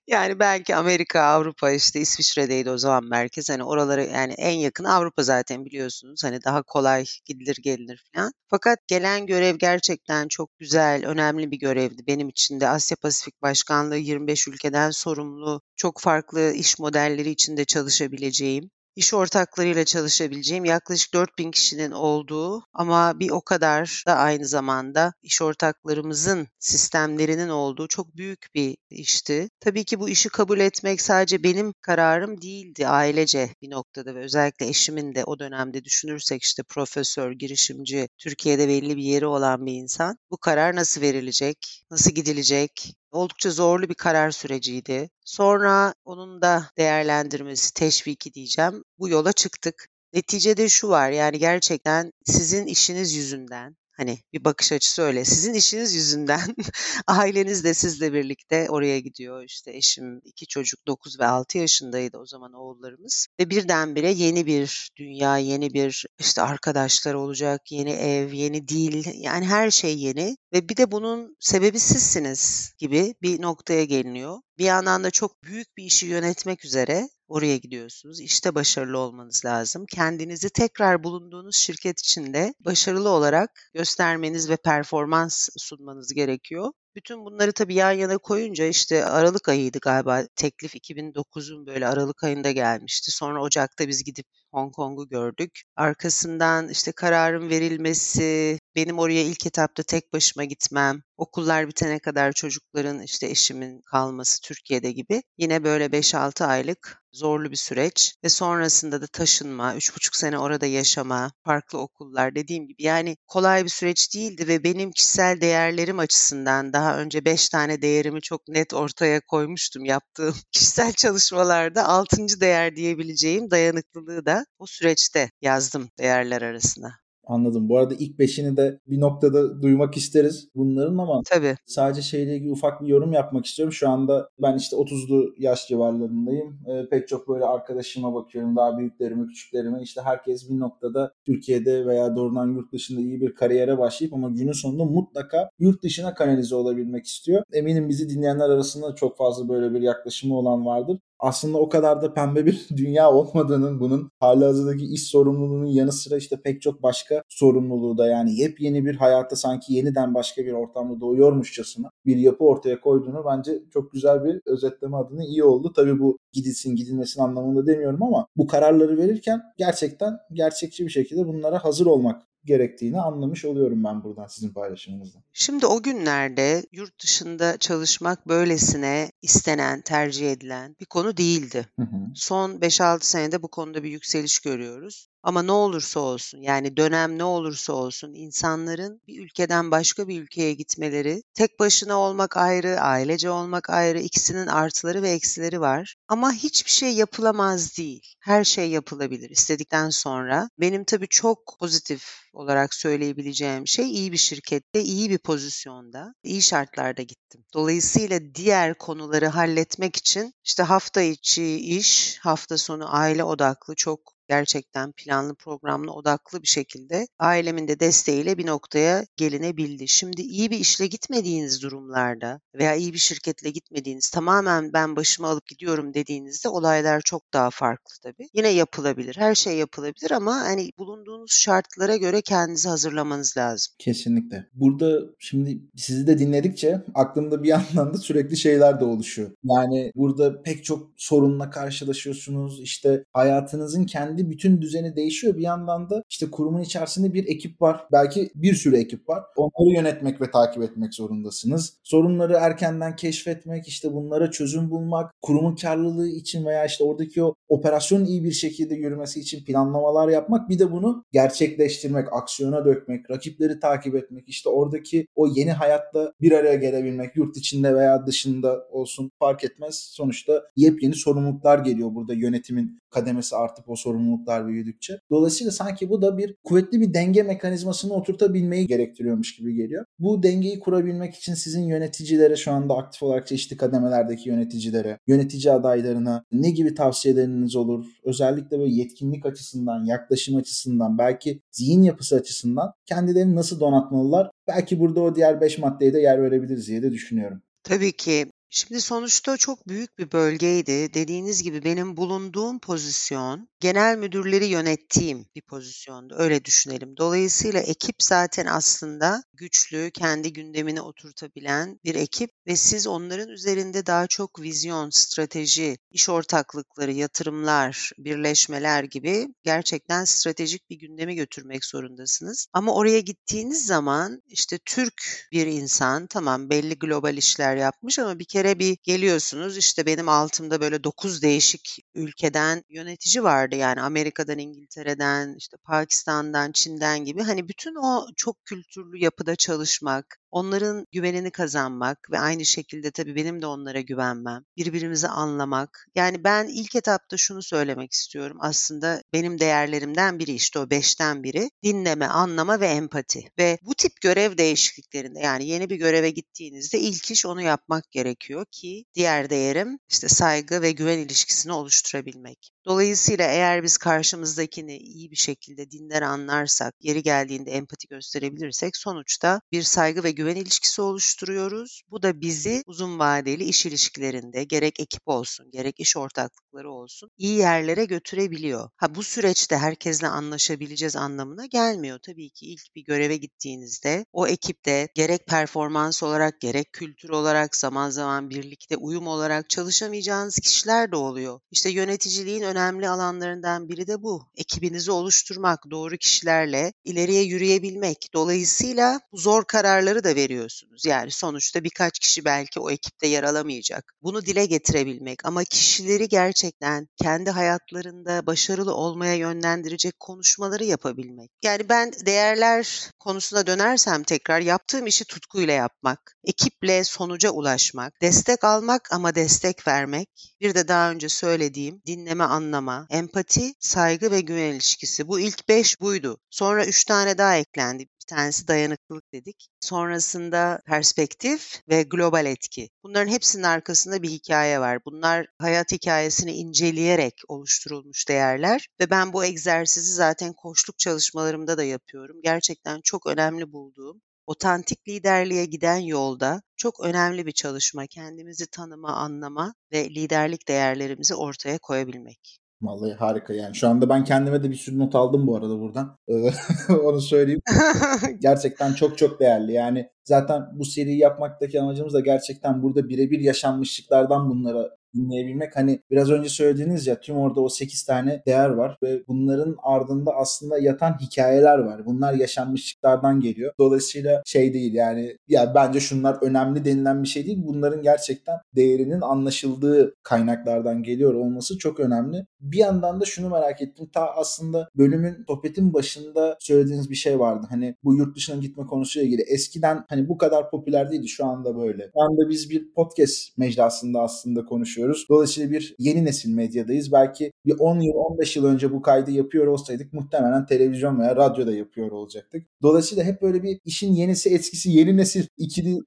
Yani 0.07 0.39
belki 0.39 0.75
Amerika, 0.75 1.21
Avrupa, 1.21 1.71
işte 1.71 1.99
İsviçre'deydi 1.99 2.69
o 2.69 2.77
zaman 2.77 3.03
merkez. 3.03 3.49
Hani 3.49 3.63
oraları 3.63 4.03
yani 4.03 4.33
en 4.33 4.51
yakın 4.51 4.83
Avrupa 4.83 5.23
zaten 5.23 5.65
biliyorsunuz. 5.65 6.23
Hani 6.23 6.43
daha 6.43 6.63
kolay 6.63 7.05
gidilir 7.25 7.57
gelinir 7.63 8.03
falan. 8.13 8.31
Fakat 8.47 8.87
gelen 8.87 9.25
görev 9.25 9.55
gerçekten 9.55 10.27
çok 10.27 10.57
güzel, 10.59 11.05
önemli 11.05 11.51
bir 11.51 11.59
görevdi 11.59 12.03
benim 12.07 12.29
için 12.29 12.59
de. 12.59 12.67
Asya 12.69 12.97
Pasifik 13.01 13.41
Başkanlığı 13.41 13.97
25 13.97 14.47
ülkeden 14.47 14.91
sorumlu, 14.91 15.61
çok 15.75 15.99
farklı 16.01 16.53
iş 16.53 16.79
modelleri 16.79 17.29
içinde 17.29 17.65
çalışabileceğim 17.65 18.71
iş 18.95 19.13
ortaklarıyla 19.13 19.85
çalışabileceğim 19.85 20.65
yaklaşık 20.65 21.13
4000 21.13 21.51
kişinin 21.51 21.91
olduğu 21.91 22.63
ama 22.73 23.19
bir 23.19 23.29
o 23.29 23.41
kadar 23.41 24.03
da 24.07 24.15
aynı 24.15 24.45
zamanda 24.45 25.13
iş 25.21 25.41
ortaklarımızın 25.41 26.47
sistemlerinin 26.59 27.49
olduğu 27.49 27.87
çok 27.87 28.15
büyük 28.17 28.47
bir 28.55 28.77
işti. 28.89 29.49
Tabii 29.59 29.85
ki 29.85 29.99
bu 29.99 30.09
işi 30.09 30.29
kabul 30.29 30.59
etmek 30.59 31.01
sadece 31.01 31.43
benim 31.43 31.73
kararım 31.81 32.41
değildi 32.41 32.87
ailece 32.87 33.49
bir 33.61 33.71
noktada 33.71 34.15
ve 34.15 34.19
özellikle 34.19 34.67
eşimin 34.67 35.15
de 35.15 35.23
o 35.25 35.39
dönemde 35.39 35.83
düşünürsek 35.83 36.43
işte 36.43 36.63
profesör, 36.63 37.31
girişimci, 37.31 38.09
Türkiye'de 38.17 38.67
belli 38.67 38.97
bir 38.97 39.03
yeri 39.03 39.25
olan 39.25 39.65
bir 39.65 39.73
insan. 39.73 40.17
Bu 40.31 40.37
karar 40.37 40.75
nasıl 40.75 41.01
verilecek, 41.01 41.85
nasıl 41.91 42.11
gidilecek, 42.11 42.95
Oldukça 43.11 43.51
zorlu 43.51 43.89
bir 43.89 43.95
karar 43.95 44.31
süreciydi. 44.31 45.09
Sonra 45.25 45.93
onun 46.05 46.41
da 46.41 46.69
değerlendirmesi, 46.77 47.73
teşviki 47.73 48.33
diyeceğim. 48.33 48.83
Bu 48.99 49.09
yola 49.09 49.33
çıktık. 49.33 49.87
Neticede 50.13 50.69
şu 50.69 50.89
var 50.89 51.11
yani 51.11 51.39
gerçekten 51.39 52.11
sizin 52.25 52.65
işiniz 52.67 53.13
yüzünden 53.13 53.75
Hani 53.91 54.19
bir 54.33 54.45
bakış 54.45 54.71
açısı 54.71 55.01
öyle. 55.01 55.25
Sizin 55.25 55.53
işiniz 55.53 55.93
yüzünden 55.93 56.55
aileniz 57.07 57.63
de 57.63 57.73
sizle 57.73 58.13
birlikte 58.13 58.69
oraya 58.69 58.99
gidiyor. 58.99 59.43
İşte 59.43 59.71
eşim, 59.77 60.21
iki 60.25 60.47
çocuk 60.47 60.87
9 60.87 61.19
ve 61.19 61.25
6 61.25 61.57
yaşındaydı 61.57 62.17
o 62.17 62.25
zaman 62.25 62.53
oğullarımız. 62.53 63.27
Ve 63.39 63.49
birdenbire 63.49 64.11
yeni 64.11 64.45
bir 64.45 64.89
dünya, 64.97 65.37
yeni 65.37 65.73
bir 65.73 66.05
işte 66.19 66.41
arkadaşlar 66.41 67.13
olacak, 67.13 67.71
yeni 67.71 67.91
ev, 67.91 68.33
yeni 68.33 68.67
dil 68.67 69.05
yani 69.15 69.45
her 69.45 69.71
şey 69.71 69.99
yeni. 69.99 70.37
Ve 70.53 70.69
bir 70.69 70.77
de 70.77 70.91
bunun 70.91 71.35
sebebi 71.39 71.79
sizsiniz 71.79 72.73
gibi 72.77 73.15
bir 73.21 73.41
noktaya 73.41 73.83
geliniyor. 73.83 74.37
Bir 74.57 74.65
yandan 74.65 75.03
da 75.03 75.11
çok 75.11 75.43
büyük 75.43 75.77
bir 75.77 75.83
işi 75.83 76.05
yönetmek 76.05 76.65
üzere 76.65 77.09
oraya 77.31 77.57
gidiyorsunuz. 77.57 78.19
İşte 78.21 78.55
başarılı 78.55 78.97
olmanız 78.97 79.45
lazım. 79.45 79.85
Kendinizi 79.85 80.49
tekrar 80.49 81.03
bulunduğunuz 81.03 81.55
şirket 81.55 81.99
içinde 81.99 82.53
başarılı 82.59 83.09
olarak 83.09 83.71
göstermeniz 83.73 84.49
ve 84.49 84.57
performans 84.57 85.49
sunmanız 85.57 86.13
gerekiyor. 86.13 86.71
Bütün 86.95 87.25
bunları 87.25 87.51
tabii 87.51 87.73
yan 87.75 87.91
yana 87.91 88.17
koyunca 88.17 88.65
işte 88.65 89.05
aralık 89.05 89.49
ayıydı 89.49 89.79
galiba. 89.79 90.23
Teklif 90.35 90.75
2009'un 90.75 91.65
böyle 91.65 91.87
aralık 91.87 92.23
ayında 92.23 92.51
gelmişti. 92.51 93.11
Sonra 93.11 93.41
Ocak'ta 93.43 93.87
biz 93.87 94.03
gidip 94.03 94.25
Hong 94.51 94.73
Kong'u 94.73 95.09
gördük. 95.09 95.61
Arkasından 95.75 96.69
işte 96.69 96.91
kararın 96.91 97.49
verilmesi, 97.49 98.59
benim 98.75 98.99
oraya 98.99 99.21
ilk 99.21 99.45
etapta 99.45 99.83
tek 99.83 100.13
başıma 100.13 100.43
gitmem, 100.43 101.01
okullar 101.17 101.67
bitene 101.67 101.99
kadar 101.99 102.31
çocukların 102.31 103.01
işte 103.01 103.27
eşimin 103.27 103.81
kalması 103.81 104.41
Türkiye'de 104.41 104.91
gibi 104.91 105.23
yine 105.37 105.63
böyle 105.63 105.91
5-6 105.91 106.45
aylık 106.45 107.01
zorlu 107.11 107.51
bir 107.51 107.55
süreç 107.55 108.15
ve 108.23 108.29
sonrasında 108.29 109.01
da 109.01 109.07
taşınma, 109.07 109.75
3,5 109.75 110.17
sene 110.17 110.39
orada 110.39 110.65
yaşama, 110.65 111.31
farklı 111.45 111.77
okullar 111.79 112.35
dediğim 112.35 112.67
gibi 112.67 112.83
yani 112.83 113.17
kolay 113.27 113.63
bir 113.63 113.69
süreç 113.69 114.15
değildi 114.15 114.47
ve 114.47 114.63
benim 114.63 114.91
kişisel 114.91 115.41
değerlerim 115.41 115.99
açısından 115.99 116.73
daha 116.73 116.97
önce 116.97 117.25
5 117.25 117.49
tane 117.49 117.81
değerimi 117.81 118.21
çok 118.21 118.47
net 118.47 118.73
ortaya 118.73 119.21
koymuştum 119.21 119.85
yaptığım 119.85 120.35
kişisel 120.51 120.93
çalışmalarda 120.93 121.85
6. 121.87 122.39
değer 122.41 122.75
diyebileceğim 122.75 123.51
dayanıklılığı 123.51 124.25
da 124.25 124.45
o 124.59 124.65
süreçte 124.65 125.31
yazdım 125.41 125.89
değerler 125.99 126.41
arasına. 126.41 127.00
Anladım. 127.31 127.69
Bu 127.69 127.77
arada 127.77 127.93
ilk 127.99 128.19
beşini 128.19 128.57
de 128.57 128.79
bir 128.87 128.99
noktada 128.99 129.61
duymak 129.61 129.97
isteriz 129.97 130.47
bunların 130.55 130.97
ama 130.97 131.21
Tabii. 131.25 131.55
sadece 131.65 132.01
şeyle 132.01 132.35
ilgili 132.35 132.51
ufak 132.51 132.81
bir 132.81 132.87
yorum 132.87 133.13
yapmak 133.13 133.45
istiyorum. 133.45 133.73
Şu 133.73 133.89
anda 133.89 134.29
ben 134.41 134.57
işte 134.57 134.75
30'lu 134.75 135.33
yaş 135.37 135.67
civarlarındayım. 135.67 136.59
E, 136.67 136.89
pek 136.89 137.07
çok 137.07 137.29
böyle 137.29 137.45
arkadaşıma 137.45 138.13
bakıyorum. 138.13 138.55
Daha 138.55 138.77
büyüklerime, 138.77 139.27
küçüklerime. 139.27 139.81
İşte 139.81 140.01
herkes 140.01 140.49
bir 140.49 140.59
noktada 140.59 141.13
Türkiye'de 141.25 141.85
veya 141.85 142.15
doğrudan 142.15 142.47
yurt 142.47 142.73
dışında 142.73 143.01
iyi 143.01 143.21
bir 143.21 143.35
kariyere 143.35 143.77
başlayıp 143.77 144.13
ama 144.13 144.29
günün 144.29 144.51
sonunda 144.51 144.85
mutlaka 144.85 145.49
yurt 145.59 145.83
dışına 145.83 146.13
kanalize 146.13 146.55
olabilmek 146.55 147.05
istiyor. 147.05 147.43
Eminim 147.53 147.89
bizi 147.89 148.09
dinleyenler 148.09 148.49
arasında 148.49 148.95
çok 148.95 149.17
fazla 149.17 149.49
böyle 149.49 149.73
bir 149.73 149.81
yaklaşımı 149.81 150.37
olan 150.37 150.65
vardır 150.65 150.97
aslında 151.21 151.57
o 151.57 151.69
kadar 151.69 152.01
da 152.01 152.13
pembe 152.13 152.45
bir 152.45 152.67
dünya 152.77 153.11
olmadığının 153.11 153.79
bunun 153.79 154.11
halihazırdaki 154.19 154.85
iş 154.85 155.03
sorumluluğunun 155.03 155.65
yanı 155.65 155.91
sıra 155.91 156.17
işte 156.17 156.41
pek 156.43 156.61
çok 156.61 156.83
başka 156.83 157.23
sorumluluğu 157.29 157.97
da 157.97 158.07
yani 158.07 158.39
yepyeni 158.39 158.85
bir 158.85 158.95
hayatta 158.95 159.35
sanki 159.35 159.73
yeniden 159.73 160.13
başka 160.13 160.45
bir 160.45 160.51
ortamda 160.51 161.01
doğuyormuşçasına 161.01 161.89
bir 162.05 162.17
yapı 162.17 162.43
ortaya 162.43 162.81
koyduğunu 162.81 163.23
bence 163.25 163.63
çok 163.73 163.91
güzel 163.91 164.23
bir 164.23 164.41
özetleme 164.45 164.97
adına 164.97 165.23
iyi 165.23 165.43
oldu. 165.43 165.73
Tabii 165.75 165.99
bu 165.99 166.17
gidilsin 166.33 166.75
gidilmesin 166.75 167.21
anlamında 167.21 167.67
demiyorum 167.67 168.03
ama 168.03 168.27
bu 168.37 168.47
kararları 168.47 168.97
verirken 168.97 169.41
gerçekten 169.57 170.17
gerçekçi 170.33 170.85
bir 170.85 170.91
şekilde 170.91 171.27
bunlara 171.27 171.63
hazır 171.63 171.85
olmak 171.85 172.30
gerektiğini 172.45 173.01
anlamış 173.01 173.45
oluyorum 173.45 173.83
ben 173.83 174.03
buradan 174.03 174.27
sizin 174.27 174.53
paylaşımınızdan. 174.53 175.23
Şimdi 175.33 175.65
o 175.65 175.81
günlerde 175.81 176.63
yurt 176.71 177.03
dışında 177.03 177.57
çalışmak 177.57 178.27
böylesine 178.27 179.11
istenen, 179.21 179.81
tercih 179.81 180.31
edilen 180.31 180.75
bir 180.79 180.85
konu 180.85 181.17
değildi. 181.17 181.65
Hı 181.75 181.81
hı. 181.81 181.97
Son 182.15 182.51
5-6 182.51 183.03
senede 183.03 183.43
bu 183.43 183.47
konuda 183.47 183.83
bir 183.83 183.89
yükseliş 183.89 184.39
görüyoruz. 184.39 185.10
Ama 185.23 185.41
ne 185.43 185.51
olursa 185.51 185.99
olsun 185.99 186.41
yani 186.41 186.77
dönem 186.77 187.17
ne 187.17 187.23
olursa 187.23 187.73
olsun 187.73 188.13
insanların 188.13 189.01
bir 189.07 189.25
ülkeden 189.25 189.71
başka 189.71 190.07
bir 190.07 190.21
ülkeye 190.21 190.53
gitmeleri 190.53 191.23
tek 191.33 191.59
başına 191.59 191.99
olmak 191.99 192.37
ayrı, 192.37 192.81
ailece 192.81 193.29
olmak 193.29 193.69
ayrı, 193.69 193.99
ikisinin 193.99 194.47
artıları 194.47 195.01
ve 195.01 195.09
eksileri 195.09 195.61
var. 195.61 195.95
Ama 196.07 196.33
hiçbir 196.33 196.71
şey 196.71 196.93
yapılamaz 196.93 197.77
değil. 197.77 198.15
Her 198.19 198.43
şey 198.43 198.69
yapılabilir 198.69 199.29
istedikten 199.29 199.89
sonra. 199.89 200.49
Benim 200.59 200.83
tabii 200.83 201.07
çok 201.07 201.57
pozitif 201.59 202.21
olarak 202.33 202.73
söyleyebileceğim 202.73 203.67
şey 203.67 203.91
iyi 203.91 204.11
bir 204.11 204.17
şirkette, 204.17 204.81
iyi 204.81 205.09
bir 205.09 205.17
pozisyonda, 205.17 206.13
iyi 206.23 206.41
şartlarda 206.41 207.01
gittim. 207.01 207.45
Dolayısıyla 207.53 208.19
diğer 208.35 208.77
konuları 208.77 209.27
halletmek 209.27 209.95
için 209.95 210.33
işte 210.43 210.63
hafta 210.63 211.01
içi 211.01 211.55
iş, 211.55 212.19
hafta 212.21 212.57
sonu 212.57 212.95
aile 212.95 213.23
odaklı 213.23 213.75
çok 213.75 214.20
gerçekten 214.31 214.91
planlı 214.91 215.35
programlı 215.35 215.91
odaklı 215.93 216.41
bir 216.41 216.47
şekilde 216.47 217.07
ailemin 217.19 217.67
de 217.67 217.79
desteğiyle 217.79 218.37
bir 218.37 218.45
noktaya 218.45 219.05
gelinebildi. 219.17 219.87
Şimdi 219.87 220.21
iyi 220.21 220.51
bir 220.51 220.59
işle 220.59 220.87
gitmediğiniz 220.87 221.61
durumlarda 221.61 222.39
veya 222.55 222.75
iyi 222.75 222.93
bir 222.93 222.97
şirketle 222.97 223.49
gitmediğiniz 223.49 224.09
tamamen 224.09 224.73
ben 224.73 224.95
başımı 224.95 225.27
alıp 225.27 225.47
gidiyorum 225.47 225.93
dediğinizde 225.93 226.49
olaylar 226.49 227.01
çok 227.05 227.33
daha 227.33 227.49
farklı 227.49 227.95
tabii. 228.03 228.27
Yine 228.33 228.49
yapılabilir. 228.49 229.15
Her 229.19 229.35
şey 229.35 229.57
yapılabilir 229.57 230.11
ama 230.11 230.35
hani 230.35 230.71
bulunduğunuz 230.77 231.31
şartlara 231.31 231.95
göre 231.95 232.21
kendinizi 232.21 232.69
hazırlamanız 232.69 233.37
lazım. 233.37 233.73
Kesinlikle. 233.79 234.49
Burada 234.53 234.99
şimdi 235.19 235.61
sizi 235.75 236.07
de 236.07 236.19
dinledikçe 236.19 236.81
aklımda 236.93 237.43
bir 237.43 237.49
yandan 237.75 237.93
da 237.93 237.97
sürekli 237.97 238.37
şeyler 238.37 238.79
de 238.79 238.85
oluşuyor. 238.85 239.31
Yani 239.43 239.91
burada 239.95 240.41
pek 240.41 240.63
çok 240.63 240.91
sorunla 240.97 241.49
karşılaşıyorsunuz. 241.49 242.61
İşte 242.61 243.03
hayatınızın 243.13 243.85
kendi 243.85 244.20
kendi 244.21 244.31
bütün 244.31 244.61
düzeni 244.61 244.95
değişiyor. 244.95 245.37
Bir 245.37 245.41
yandan 245.41 245.89
da 245.89 246.03
işte 246.09 246.31
kurumun 246.31 246.61
içerisinde 246.61 247.13
bir 247.13 247.27
ekip 247.27 247.61
var. 247.61 247.85
Belki 247.91 248.31
bir 248.35 248.53
sürü 248.53 248.77
ekip 248.77 249.09
var. 249.09 249.23
Onları 249.35 249.75
yönetmek 249.75 250.21
ve 250.21 250.31
takip 250.31 250.63
etmek 250.63 250.93
zorundasınız. 250.93 251.73
Sorunları 251.83 252.33
erkenden 252.33 252.95
keşfetmek, 252.95 253.67
işte 253.67 253.93
bunlara 253.93 254.31
çözüm 254.31 254.71
bulmak, 254.71 255.11
kurumun 255.21 255.55
karlılığı 255.55 256.07
için 256.07 256.45
veya 256.45 256.65
işte 256.65 256.83
oradaki 256.83 257.23
o 257.23 257.35
operasyonun 257.49 258.05
iyi 258.05 258.23
bir 258.23 258.31
şekilde 258.31 258.75
yürümesi 258.75 259.19
için 259.19 259.45
planlamalar 259.45 260.09
yapmak. 260.09 260.49
Bir 260.49 260.59
de 260.59 260.71
bunu 260.71 261.03
gerçekleştirmek, 261.11 262.13
aksiyona 262.13 262.65
dökmek, 262.65 263.11
rakipleri 263.11 263.59
takip 263.59 263.95
etmek, 263.95 264.29
işte 264.29 264.49
oradaki 264.49 265.07
o 265.15 265.27
yeni 265.27 265.51
hayatla 265.51 266.13
bir 266.21 266.31
araya 266.31 266.55
gelebilmek, 266.55 267.15
yurt 267.15 267.37
içinde 267.37 267.75
veya 267.75 268.05
dışında 268.05 268.67
olsun 268.71 269.11
fark 269.19 269.43
etmez. 269.43 269.75
Sonuçta 269.75 270.43
yepyeni 270.55 270.95
sorumluluklar 270.95 271.59
geliyor 271.59 271.95
burada 271.95 272.13
yönetimin 272.13 272.81
kademesi 272.91 273.35
artıp 273.35 273.69
o 273.69 273.75
sorumluluklar 274.11 274.47
büyüdükçe. 274.47 274.99
Dolayısıyla 275.09 275.51
sanki 275.51 275.89
bu 275.89 276.01
da 276.01 276.17
bir 276.17 276.35
kuvvetli 276.43 276.81
bir 276.81 276.93
denge 276.93 277.23
mekanizmasını 277.23 277.93
oturtabilmeyi 277.93 278.67
gerektiriyormuş 278.67 279.35
gibi 279.35 279.55
geliyor. 279.55 279.85
Bu 279.99 280.23
dengeyi 280.23 280.59
kurabilmek 280.59 281.15
için 281.15 281.33
sizin 281.33 281.63
yöneticilere 281.63 282.35
şu 282.35 282.51
anda 282.51 282.77
aktif 282.77 283.03
olarak 283.03 283.27
çeşitli 283.27 283.57
kademelerdeki 283.57 284.29
yöneticilere, 284.29 284.99
yönetici 285.07 285.53
adaylarına 285.53 286.23
ne 286.31 286.49
gibi 286.49 286.75
tavsiyeleriniz 286.75 287.55
olur? 287.55 287.85
Özellikle 288.03 288.59
böyle 288.59 288.73
yetkinlik 288.73 289.25
açısından, 289.25 289.85
yaklaşım 289.85 290.35
açısından, 290.35 290.97
belki 290.97 291.41
zihin 291.51 291.83
yapısı 291.83 292.15
açısından 292.15 292.73
kendilerini 292.85 293.35
nasıl 293.35 293.59
donatmalılar? 293.59 294.31
Belki 294.47 294.79
burada 294.79 295.01
o 295.01 295.15
diğer 295.15 295.41
5 295.41 295.57
maddeye 295.57 295.93
de 295.93 295.99
yer 295.99 296.23
verebiliriz 296.23 296.67
diye 296.67 296.83
de 296.83 296.91
düşünüyorum. 296.91 297.41
Tabii 297.63 297.91
ki. 297.91 298.25
Şimdi 298.53 298.81
sonuçta 298.81 299.37
çok 299.37 299.67
büyük 299.67 299.97
bir 299.97 300.11
bölgeydi. 300.11 300.93
Dediğiniz 300.93 301.43
gibi 301.43 301.63
benim 301.63 301.97
bulunduğum 301.97 302.59
pozisyon 302.59 303.49
genel 303.59 303.97
müdürleri 303.97 304.45
yönettiğim 304.45 305.25
bir 305.35 305.41
pozisyondu. 305.41 306.15
Öyle 306.17 306.45
düşünelim. 306.45 306.97
Dolayısıyla 306.97 307.59
ekip 307.59 307.95
zaten 307.99 308.45
aslında 308.45 309.23
güçlü, 309.33 309.91
kendi 309.93 310.33
gündemini 310.33 310.81
oturtabilen 310.81 311.79
bir 311.83 311.95
ekip 311.95 312.31
ve 312.47 312.55
siz 312.55 312.87
onların 312.87 313.29
üzerinde 313.29 313.85
daha 313.85 314.07
çok 314.07 314.41
vizyon, 314.41 314.89
strateji, 314.89 315.77
iş 315.91 316.09
ortaklıkları, 316.09 316.91
yatırımlar, 316.91 317.91
birleşmeler 317.97 318.83
gibi 318.83 319.27
gerçekten 319.43 320.05
stratejik 320.05 320.69
bir 320.69 320.79
gündemi 320.79 321.15
götürmek 321.15 321.65
zorundasınız. 321.65 322.47
Ama 322.53 322.75
oraya 322.75 322.99
gittiğiniz 322.99 323.65
zaman 323.65 324.21
işte 324.27 324.59
Türk 324.65 325.27
bir 325.31 325.47
insan 325.47 326.07
tamam 326.07 326.49
belli 326.49 326.79
global 326.79 327.17
işler 327.17 327.55
yapmış 327.55 327.99
ama 327.99 328.19
bir 328.19 328.25
kere 328.25 328.40
bir 328.45 328.77
geliyorsunuz 328.83 329.57
işte 329.57 329.85
benim 329.85 330.09
altımda 330.09 330.61
böyle 330.61 330.83
9 330.83 331.21
değişik 331.21 331.79
ülkeden 331.95 332.63
yönetici 332.69 333.23
vardı 333.23 333.55
yani 333.55 333.81
Amerika'dan, 333.81 334.37
İngiltere'den, 334.37 335.35
işte 335.37 335.57
Pakistan'dan, 335.57 336.51
Çin'den 336.51 337.05
gibi 337.05 337.23
hani 337.23 337.47
bütün 337.47 337.75
o 337.75 338.07
çok 338.17 338.45
kültürlü 338.45 338.97
yapıda 338.97 339.35
çalışmak, 339.35 340.17
onların 340.31 340.85
güvenini 340.91 341.31
kazanmak 341.31 342.11
ve 342.11 342.19
aynı 342.19 342.45
şekilde 342.45 342.91
tabii 342.91 343.15
benim 343.15 343.41
de 343.41 343.45
onlara 343.45 343.81
güvenmem, 343.81 344.43
birbirimizi 344.57 345.07
anlamak. 345.07 345.87
Yani 345.95 346.23
ben 346.23 346.47
ilk 346.47 346.75
etapta 346.75 347.17
şunu 347.17 347.43
söylemek 347.43 347.91
istiyorum. 347.91 348.37
Aslında 348.39 349.03
benim 349.13 349.39
değerlerimden 349.39 350.19
biri 350.19 350.31
işte 350.31 350.59
o 350.59 350.69
beşten 350.69 351.23
biri 351.23 351.49
dinleme, 351.63 352.05
anlama 352.05 352.59
ve 352.59 352.67
empati. 352.67 353.31
Ve 353.37 353.57
bu 353.61 353.75
tip 353.75 354.01
görev 354.01 354.37
değişikliklerinde 354.37 355.19
yani 355.19 355.47
yeni 355.47 355.69
bir 355.69 355.75
göreve 355.75 356.09
gittiğinizde 356.09 356.79
ilk 356.79 357.11
iş 357.11 357.25
onu 357.25 357.41
yapmak 357.41 357.91
gerekiyor 357.91 358.30
ki 358.51 358.85
diğer 358.93 359.29
değerim 359.29 359.79
işte 359.89 360.07
saygı 360.07 360.61
ve 360.61 360.71
güven 360.71 360.99
ilişkisini 360.99 361.53
oluşturabilmek. 361.53 362.51
Dolayısıyla 362.65 363.25
eğer 363.31 363.63
biz 363.63 363.77
karşımızdakini 363.77 364.77
iyi 364.77 365.11
bir 365.11 365.15
şekilde 365.15 365.71
dinler 365.71 366.01
anlarsak, 366.01 366.73
yeri 366.79 367.03
geldiğinde 367.03 367.51
empati 367.51 367.87
gösterebilirsek 367.87 368.77
sonuçta 368.77 369.41
bir 369.51 369.61
saygı 369.63 370.03
ve 370.03 370.11
güven 370.11 370.35
ilişkisi 370.35 370.81
oluşturuyoruz. 370.81 371.81
Bu 371.89 372.01
da 372.03 372.21
bizi 372.21 372.63
uzun 372.65 372.99
vadeli 372.99 373.43
iş 373.43 373.65
ilişkilerinde 373.65 374.43
gerek 374.43 374.79
ekip 374.79 375.07
olsun, 375.07 375.51
gerek 375.51 375.79
iş 375.79 375.97
ortaklıkları 375.97 376.71
olsun 376.71 377.09
iyi 377.17 377.37
yerlere 377.37 377.85
götürebiliyor. 377.85 378.69
Ha 378.77 378.95
bu 378.95 379.03
süreçte 379.03 379.57
herkesle 379.57 380.07
anlaşabileceğiz 380.07 380.95
anlamına 380.95 381.45
gelmiyor. 381.45 381.99
Tabii 382.05 382.29
ki 382.29 382.45
ilk 382.45 382.75
bir 382.75 382.83
göreve 382.83 383.17
gittiğinizde 383.17 384.05
o 384.11 384.27
ekipte 384.27 384.87
gerek 384.95 385.27
performans 385.27 386.03
olarak 386.03 386.41
gerek 386.41 386.73
kültür 386.73 387.09
olarak 387.09 387.55
zaman 387.55 387.89
zaman 387.89 388.29
birlikte 388.29 388.77
uyum 388.77 389.07
olarak 389.07 389.49
çalışamayacağınız 389.49 390.35
kişiler 390.39 390.91
de 390.91 390.95
oluyor. 390.95 391.39
İşte 391.51 391.69
yöneticiliğin 391.69 392.41
önemli 392.51 392.89
alanlarından 392.89 393.69
biri 393.69 393.87
de 393.87 394.01
bu. 394.03 394.27
Ekibinizi 394.35 394.91
oluşturmak, 394.91 395.59
doğru 395.71 395.97
kişilerle 395.97 396.73
ileriye 396.83 397.23
yürüyebilmek. 397.23 398.09
Dolayısıyla 398.13 398.99
zor 399.13 399.45
kararları 399.45 400.03
da 400.03 400.15
veriyorsunuz. 400.15 400.85
Yani 400.85 401.11
sonuçta 401.11 401.63
birkaç 401.63 401.99
kişi 401.99 402.25
belki 402.25 402.59
o 402.59 402.71
ekipte 402.71 403.07
yer 403.07 403.23
alamayacak. 403.23 403.93
Bunu 404.03 404.25
dile 404.25 404.45
getirebilmek 404.45 405.25
ama 405.25 405.43
kişileri 405.43 406.07
gerçekten 406.07 406.87
kendi 407.01 407.29
hayatlarında 407.29 408.25
başarılı 408.25 408.73
olmaya 408.75 409.15
yönlendirecek 409.15 409.99
konuşmaları 409.99 410.65
yapabilmek. 410.65 411.31
Yani 411.43 411.69
ben 411.69 411.91
değerler 412.05 412.89
konusuna 412.99 413.47
dönersem 413.47 414.03
tekrar 414.03 414.39
yaptığım 414.39 414.87
işi 414.87 415.05
tutkuyla 415.05 415.53
yapmak, 415.53 416.17
ekiple 416.23 416.83
sonuca 416.83 417.29
ulaşmak, 417.29 418.01
destek 418.01 418.43
almak 418.43 418.91
ama 418.91 419.15
destek 419.15 419.67
vermek, 419.67 420.35
bir 420.41 420.55
de 420.55 420.67
daha 420.67 420.91
önce 420.91 421.09
söylediğim 421.09 421.81
dinleme, 421.85 422.23
anlama, 422.41 422.87
empati, 422.89 423.53
saygı 423.59 424.11
ve 424.11 424.21
güven 424.21 424.53
ilişkisi. 424.53 425.07
Bu 425.07 425.19
ilk 425.19 425.49
beş 425.49 425.81
buydu. 425.81 426.17
Sonra 426.29 426.65
üç 426.65 426.85
tane 426.85 427.17
daha 427.17 427.35
eklendi. 427.37 427.83
Bir 427.83 428.07
tanesi 428.07 428.47
dayanıklılık 428.47 429.13
dedik. 429.13 429.47
Sonrasında 429.59 430.61
perspektif 430.65 431.61
ve 431.69 431.83
global 431.83 432.25
etki. 432.25 432.69
Bunların 432.83 433.11
hepsinin 433.11 433.43
arkasında 433.43 434.01
bir 434.03 434.09
hikaye 434.09 434.59
var. 434.59 434.85
Bunlar 434.85 435.27
hayat 435.39 435.71
hikayesini 435.71 436.31
inceleyerek 436.31 437.13
oluşturulmuş 437.27 438.07
değerler 438.09 438.67
ve 438.79 438.89
ben 438.89 439.13
bu 439.13 439.25
egzersizi 439.25 439.93
zaten 439.93 440.33
koçluk 440.33 440.79
çalışmalarımda 440.79 441.57
da 441.57 441.63
yapıyorum. 441.63 442.17
Gerçekten 442.23 442.81
çok 442.83 443.07
önemli 443.07 443.51
bulduğum 443.51 444.01
otantik 444.31 444.87
liderliğe 444.87 445.45
giden 445.45 445.77
yolda 445.77 446.41
çok 446.57 446.85
önemli 446.85 447.25
bir 447.25 447.31
çalışma. 447.31 447.87
Kendimizi 447.87 448.45
tanıma, 448.51 448.89
anlama 448.89 449.53
ve 449.71 449.89
liderlik 449.89 450.47
değerlerimizi 450.47 451.15
ortaya 451.15 451.57
koyabilmek. 451.57 452.39
Vallahi 452.61 452.93
harika 452.93 453.33
yani. 453.33 453.55
Şu 453.55 453.67
anda 453.67 453.89
ben 453.89 454.03
kendime 454.03 454.43
de 454.43 454.51
bir 454.51 454.55
sürü 454.55 454.79
not 454.79 454.95
aldım 454.95 455.27
bu 455.27 455.35
arada 455.35 455.59
buradan. 455.59 455.97
Onu 456.83 457.01
söyleyeyim. 457.01 457.41
gerçekten 458.19 458.73
çok 458.73 458.97
çok 458.97 459.19
değerli. 459.19 459.53
Yani 459.53 459.89
zaten 460.03 460.41
bu 460.53 460.65
seriyi 460.65 460.97
yapmaktaki 460.97 461.61
amacımız 461.61 461.93
da 461.93 461.99
gerçekten 461.99 462.63
burada 462.63 462.89
birebir 462.89 463.19
yaşanmışlıklardan 463.19 464.29
bunlara 464.29 464.69
dinleyebilmek. 464.95 465.55
Hani 465.55 465.79
biraz 465.91 466.11
önce 466.11 466.29
söylediğiniz 466.29 466.87
ya 466.87 466.99
tüm 466.99 467.17
orada 467.17 467.41
o 467.41 467.49
8 467.49 467.83
tane 467.83 468.21
değer 468.27 468.49
var 468.49 468.77
ve 468.83 469.03
bunların 469.07 469.55
ardında 469.63 470.11
aslında 470.15 470.59
yatan 470.59 470.97
hikayeler 471.01 471.57
var. 471.57 471.85
Bunlar 471.85 472.13
yaşanmışlıklardan 472.13 473.19
geliyor. 473.19 473.53
Dolayısıyla 473.59 474.21
şey 474.25 474.53
değil 474.53 474.73
yani 474.73 475.17
ya 475.27 475.51
bence 475.55 475.79
şunlar 475.79 476.17
önemli 476.21 476.65
denilen 476.65 477.03
bir 477.03 477.07
şey 477.07 477.25
değil. 477.25 477.39
Bunların 477.47 477.81
gerçekten 477.81 478.37
değerinin 478.55 479.01
anlaşıldığı 479.01 479.95
kaynaklardan 480.03 480.83
geliyor 480.83 481.13
olması 481.13 481.57
çok 481.57 481.79
önemli. 481.79 482.25
Bir 482.41 482.57
yandan 482.57 483.01
da 483.01 483.05
şunu 483.05 483.29
merak 483.29 483.61
ettim. 483.61 483.89
Ta 483.93 484.11
aslında 484.15 484.69
bölümün 484.77 485.23
sohbetin 485.27 485.73
başında 485.73 486.37
söylediğiniz 486.39 486.89
bir 486.89 486.95
şey 486.95 487.19
vardı. 487.19 487.47
Hani 487.49 487.75
bu 487.83 487.95
yurt 487.95 488.15
dışına 488.15 488.35
gitme 488.35 488.65
konusuyla 488.65 489.07
ilgili. 489.07 489.21
Eskiden 489.21 489.85
hani 489.89 490.09
bu 490.09 490.17
kadar 490.17 490.51
popüler 490.51 490.91
değildi. 490.91 491.07
Şu 491.07 491.25
anda 491.25 491.57
böyle. 491.57 491.89
Şu 491.93 492.01
anda 492.01 492.29
biz 492.29 492.49
bir 492.49 492.73
podcast 492.73 493.37
mecrasında 493.37 494.01
aslında 494.01 494.45
konuşuyoruz. 494.45 494.80
Dolayısıyla 495.09 495.51
bir 495.51 495.75
yeni 495.79 496.05
nesil 496.05 496.33
medyadayız. 496.33 496.91
Belki 496.91 497.31
bir 497.45 497.55
10 497.59 497.79
yıl 497.79 497.93
15 497.93 498.35
yıl 498.35 498.45
önce 498.45 498.71
bu 498.71 498.81
kaydı 498.81 499.11
yapıyor 499.11 499.47
olsaydık 499.47 499.93
muhtemelen 499.93 500.45
televizyon 500.45 500.99
veya 500.99 501.15
radyoda 501.15 501.53
yapıyor 501.53 501.91
olacaktık. 501.91 502.47
Dolayısıyla 502.61 503.03
hep 503.03 503.21
böyle 503.21 503.43
bir 503.43 503.59
işin 503.65 503.93
yenisi 503.93 504.29
etkisi 504.29 504.71
yeni 504.71 504.97
nesil 504.97 505.25
ikili 505.37 505.79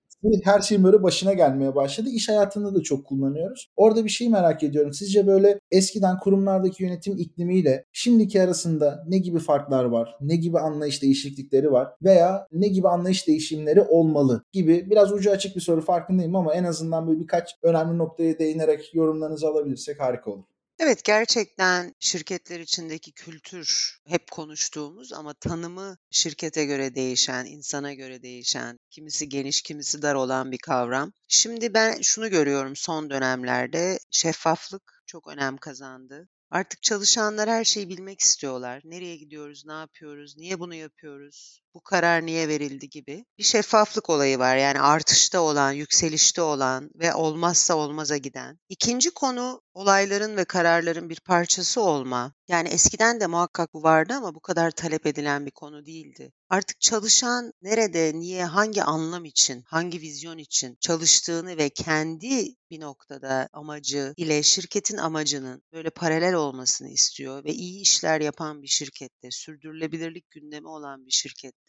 her 0.44 0.60
şeyin 0.60 0.84
böyle 0.84 1.02
başına 1.02 1.32
gelmeye 1.32 1.74
başladı. 1.74 2.08
İş 2.12 2.28
hayatında 2.28 2.74
da 2.74 2.82
çok 2.82 3.06
kullanıyoruz. 3.06 3.68
Orada 3.76 4.04
bir 4.04 4.10
şey 4.10 4.28
merak 4.28 4.62
ediyorum. 4.62 4.92
Sizce 4.92 5.26
böyle 5.26 5.60
eskiden 5.70 6.18
kurumlardaki 6.18 6.82
yönetim 6.84 7.16
iklimiyle 7.18 7.84
şimdiki 7.92 8.42
arasında 8.42 9.04
ne 9.08 9.18
gibi 9.18 9.38
farklar 9.38 9.84
var? 9.84 10.16
Ne 10.20 10.36
gibi 10.36 10.58
anlayış 10.58 11.02
değişiklikleri 11.02 11.72
var? 11.72 11.88
Veya 12.02 12.46
ne 12.52 12.68
gibi 12.68 12.88
anlayış 12.88 13.26
değişimleri 13.28 13.82
olmalı 13.82 14.44
gibi 14.52 14.90
biraz 14.90 15.12
ucu 15.12 15.30
açık 15.30 15.56
bir 15.56 15.60
soru 15.60 15.80
farkındayım 15.80 16.36
ama 16.36 16.54
en 16.54 16.64
azından 16.64 17.08
böyle 17.08 17.20
birkaç 17.20 17.54
önemli 17.62 17.98
noktaya 17.98 18.38
değinerek 18.38 18.94
yorumlarınızı 18.94 19.48
alabilirsek 19.48 20.00
harika 20.00 20.30
olur. 20.30 20.53
Evet, 20.84 21.04
gerçekten 21.04 21.94
şirketler 22.00 22.60
içindeki 22.60 23.12
kültür 23.12 23.98
hep 24.06 24.30
konuştuğumuz 24.30 25.12
ama 25.12 25.34
tanımı 25.34 25.96
şirkete 26.10 26.64
göre 26.64 26.94
değişen, 26.94 27.44
insana 27.44 27.92
göre 27.92 28.22
değişen, 28.22 28.78
kimisi 28.90 29.28
geniş, 29.28 29.62
kimisi 29.62 30.02
dar 30.02 30.14
olan 30.14 30.52
bir 30.52 30.58
kavram. 30.58 31.12
Şimdi 31.28 31.74
ben 31.74 32.00
şunu 32.02 32.30
görüyorum 32.30 32.76
son 32.76 33.10
dönemlerde 33.10 33.98
şeffaflık 34.10 35.02
çok 35.06 35.28
önem 35.28 35.56
kazandı. 35.56 36.28
Artık 36.50 36.82
çalışanlar 36.82 37.50
her 37.50 37.64
şeyi 37.64 37.88
bilmek 37.88 38.20
istiyorlar. 38.20 38.80
Nereye 38.84 39.16
gidiyoruz, 39.16 39.66
ne 39.66 39.72
yapıyoruz, 39.72 40.36
niye 40.36 40.60
bunu 40.60 40.74
yapıyoruz, 40.74 41.63
bu 41.74 41.80
karar 41.80 42.26
niye 42.26 42.48
verildi 42.48 42.88
gibi 42.88 43.24
bir 43.38 43.42
şeffaflık 43.42 44.10
olayı 44.10 44.38
var. 44.38 44.56
Yani 44.56 44.80
artışta 44.80 45.40
olan, 45.40 45.72
yükselişte 45.72 46.42
olan 46.42 46.90
ve 46.94 47.14
olmazsa 47.14 47.74
olmaza 47.74 48.16
giden. 48.16 48.58
İkinci 48.68 49.10
konu 49.10 49.62
olayların 49.74 50.36
ve 50.36 50.44
kararların 50.44 51.08
bir 51.08 51.20
parçası 51.20 51.80
olma. 51.80 52.32
Yani 52.48 52.68
eskiden 52.68 53.20
de 53.20 53.26
muhakkak 53.26 53.74
bu 53.74 53.82
vardı 53.82 54.14
ama 54.14 54.34
bu 54.34 54.40
kadar 54.40 54.70
talep 54.70 55.06
edilen 55.06 55.46
bir 55.46 55.50
konu 55.50 55.86
değildi. 55.86 56.32
Artık 56.48 56.80
çalışan 56.80 57.52
nerede, 57.62 58.12
niye, 58.14 58.44
hangi 58.44 58.82
anlam 58.82 59.24
için, 59.24 59.62
hangi 59.66 60.00
vizyon 60.00 60.38
için 60.38 60.76
çalıştığını 60.80 61.56
ve 61.56 61.68
kendi 61.68 62.54
bir 62.70 62.80
noktada 62.80 63.48
amacı 63.52 64.14
ile 64.16 64.42
şirketin 64.42 64.96
amacının 64.96 65.62
böyle 65.72 65.90
paralel 65.90 66.34
olmasını 66.34 66.88
istiyor 66.88 67.44
ve 67.44 67.52
iyi 67.52 67.80
işler 67.80 68.20
yapan 68.20 68.62
bir 68.62 68.68
şirkette, 68.68 69.30
sürdürülebilirlik 69.30 70.30
gündemi 70.30 70.68
olan 70.68 71.06
bir 71.06 71.12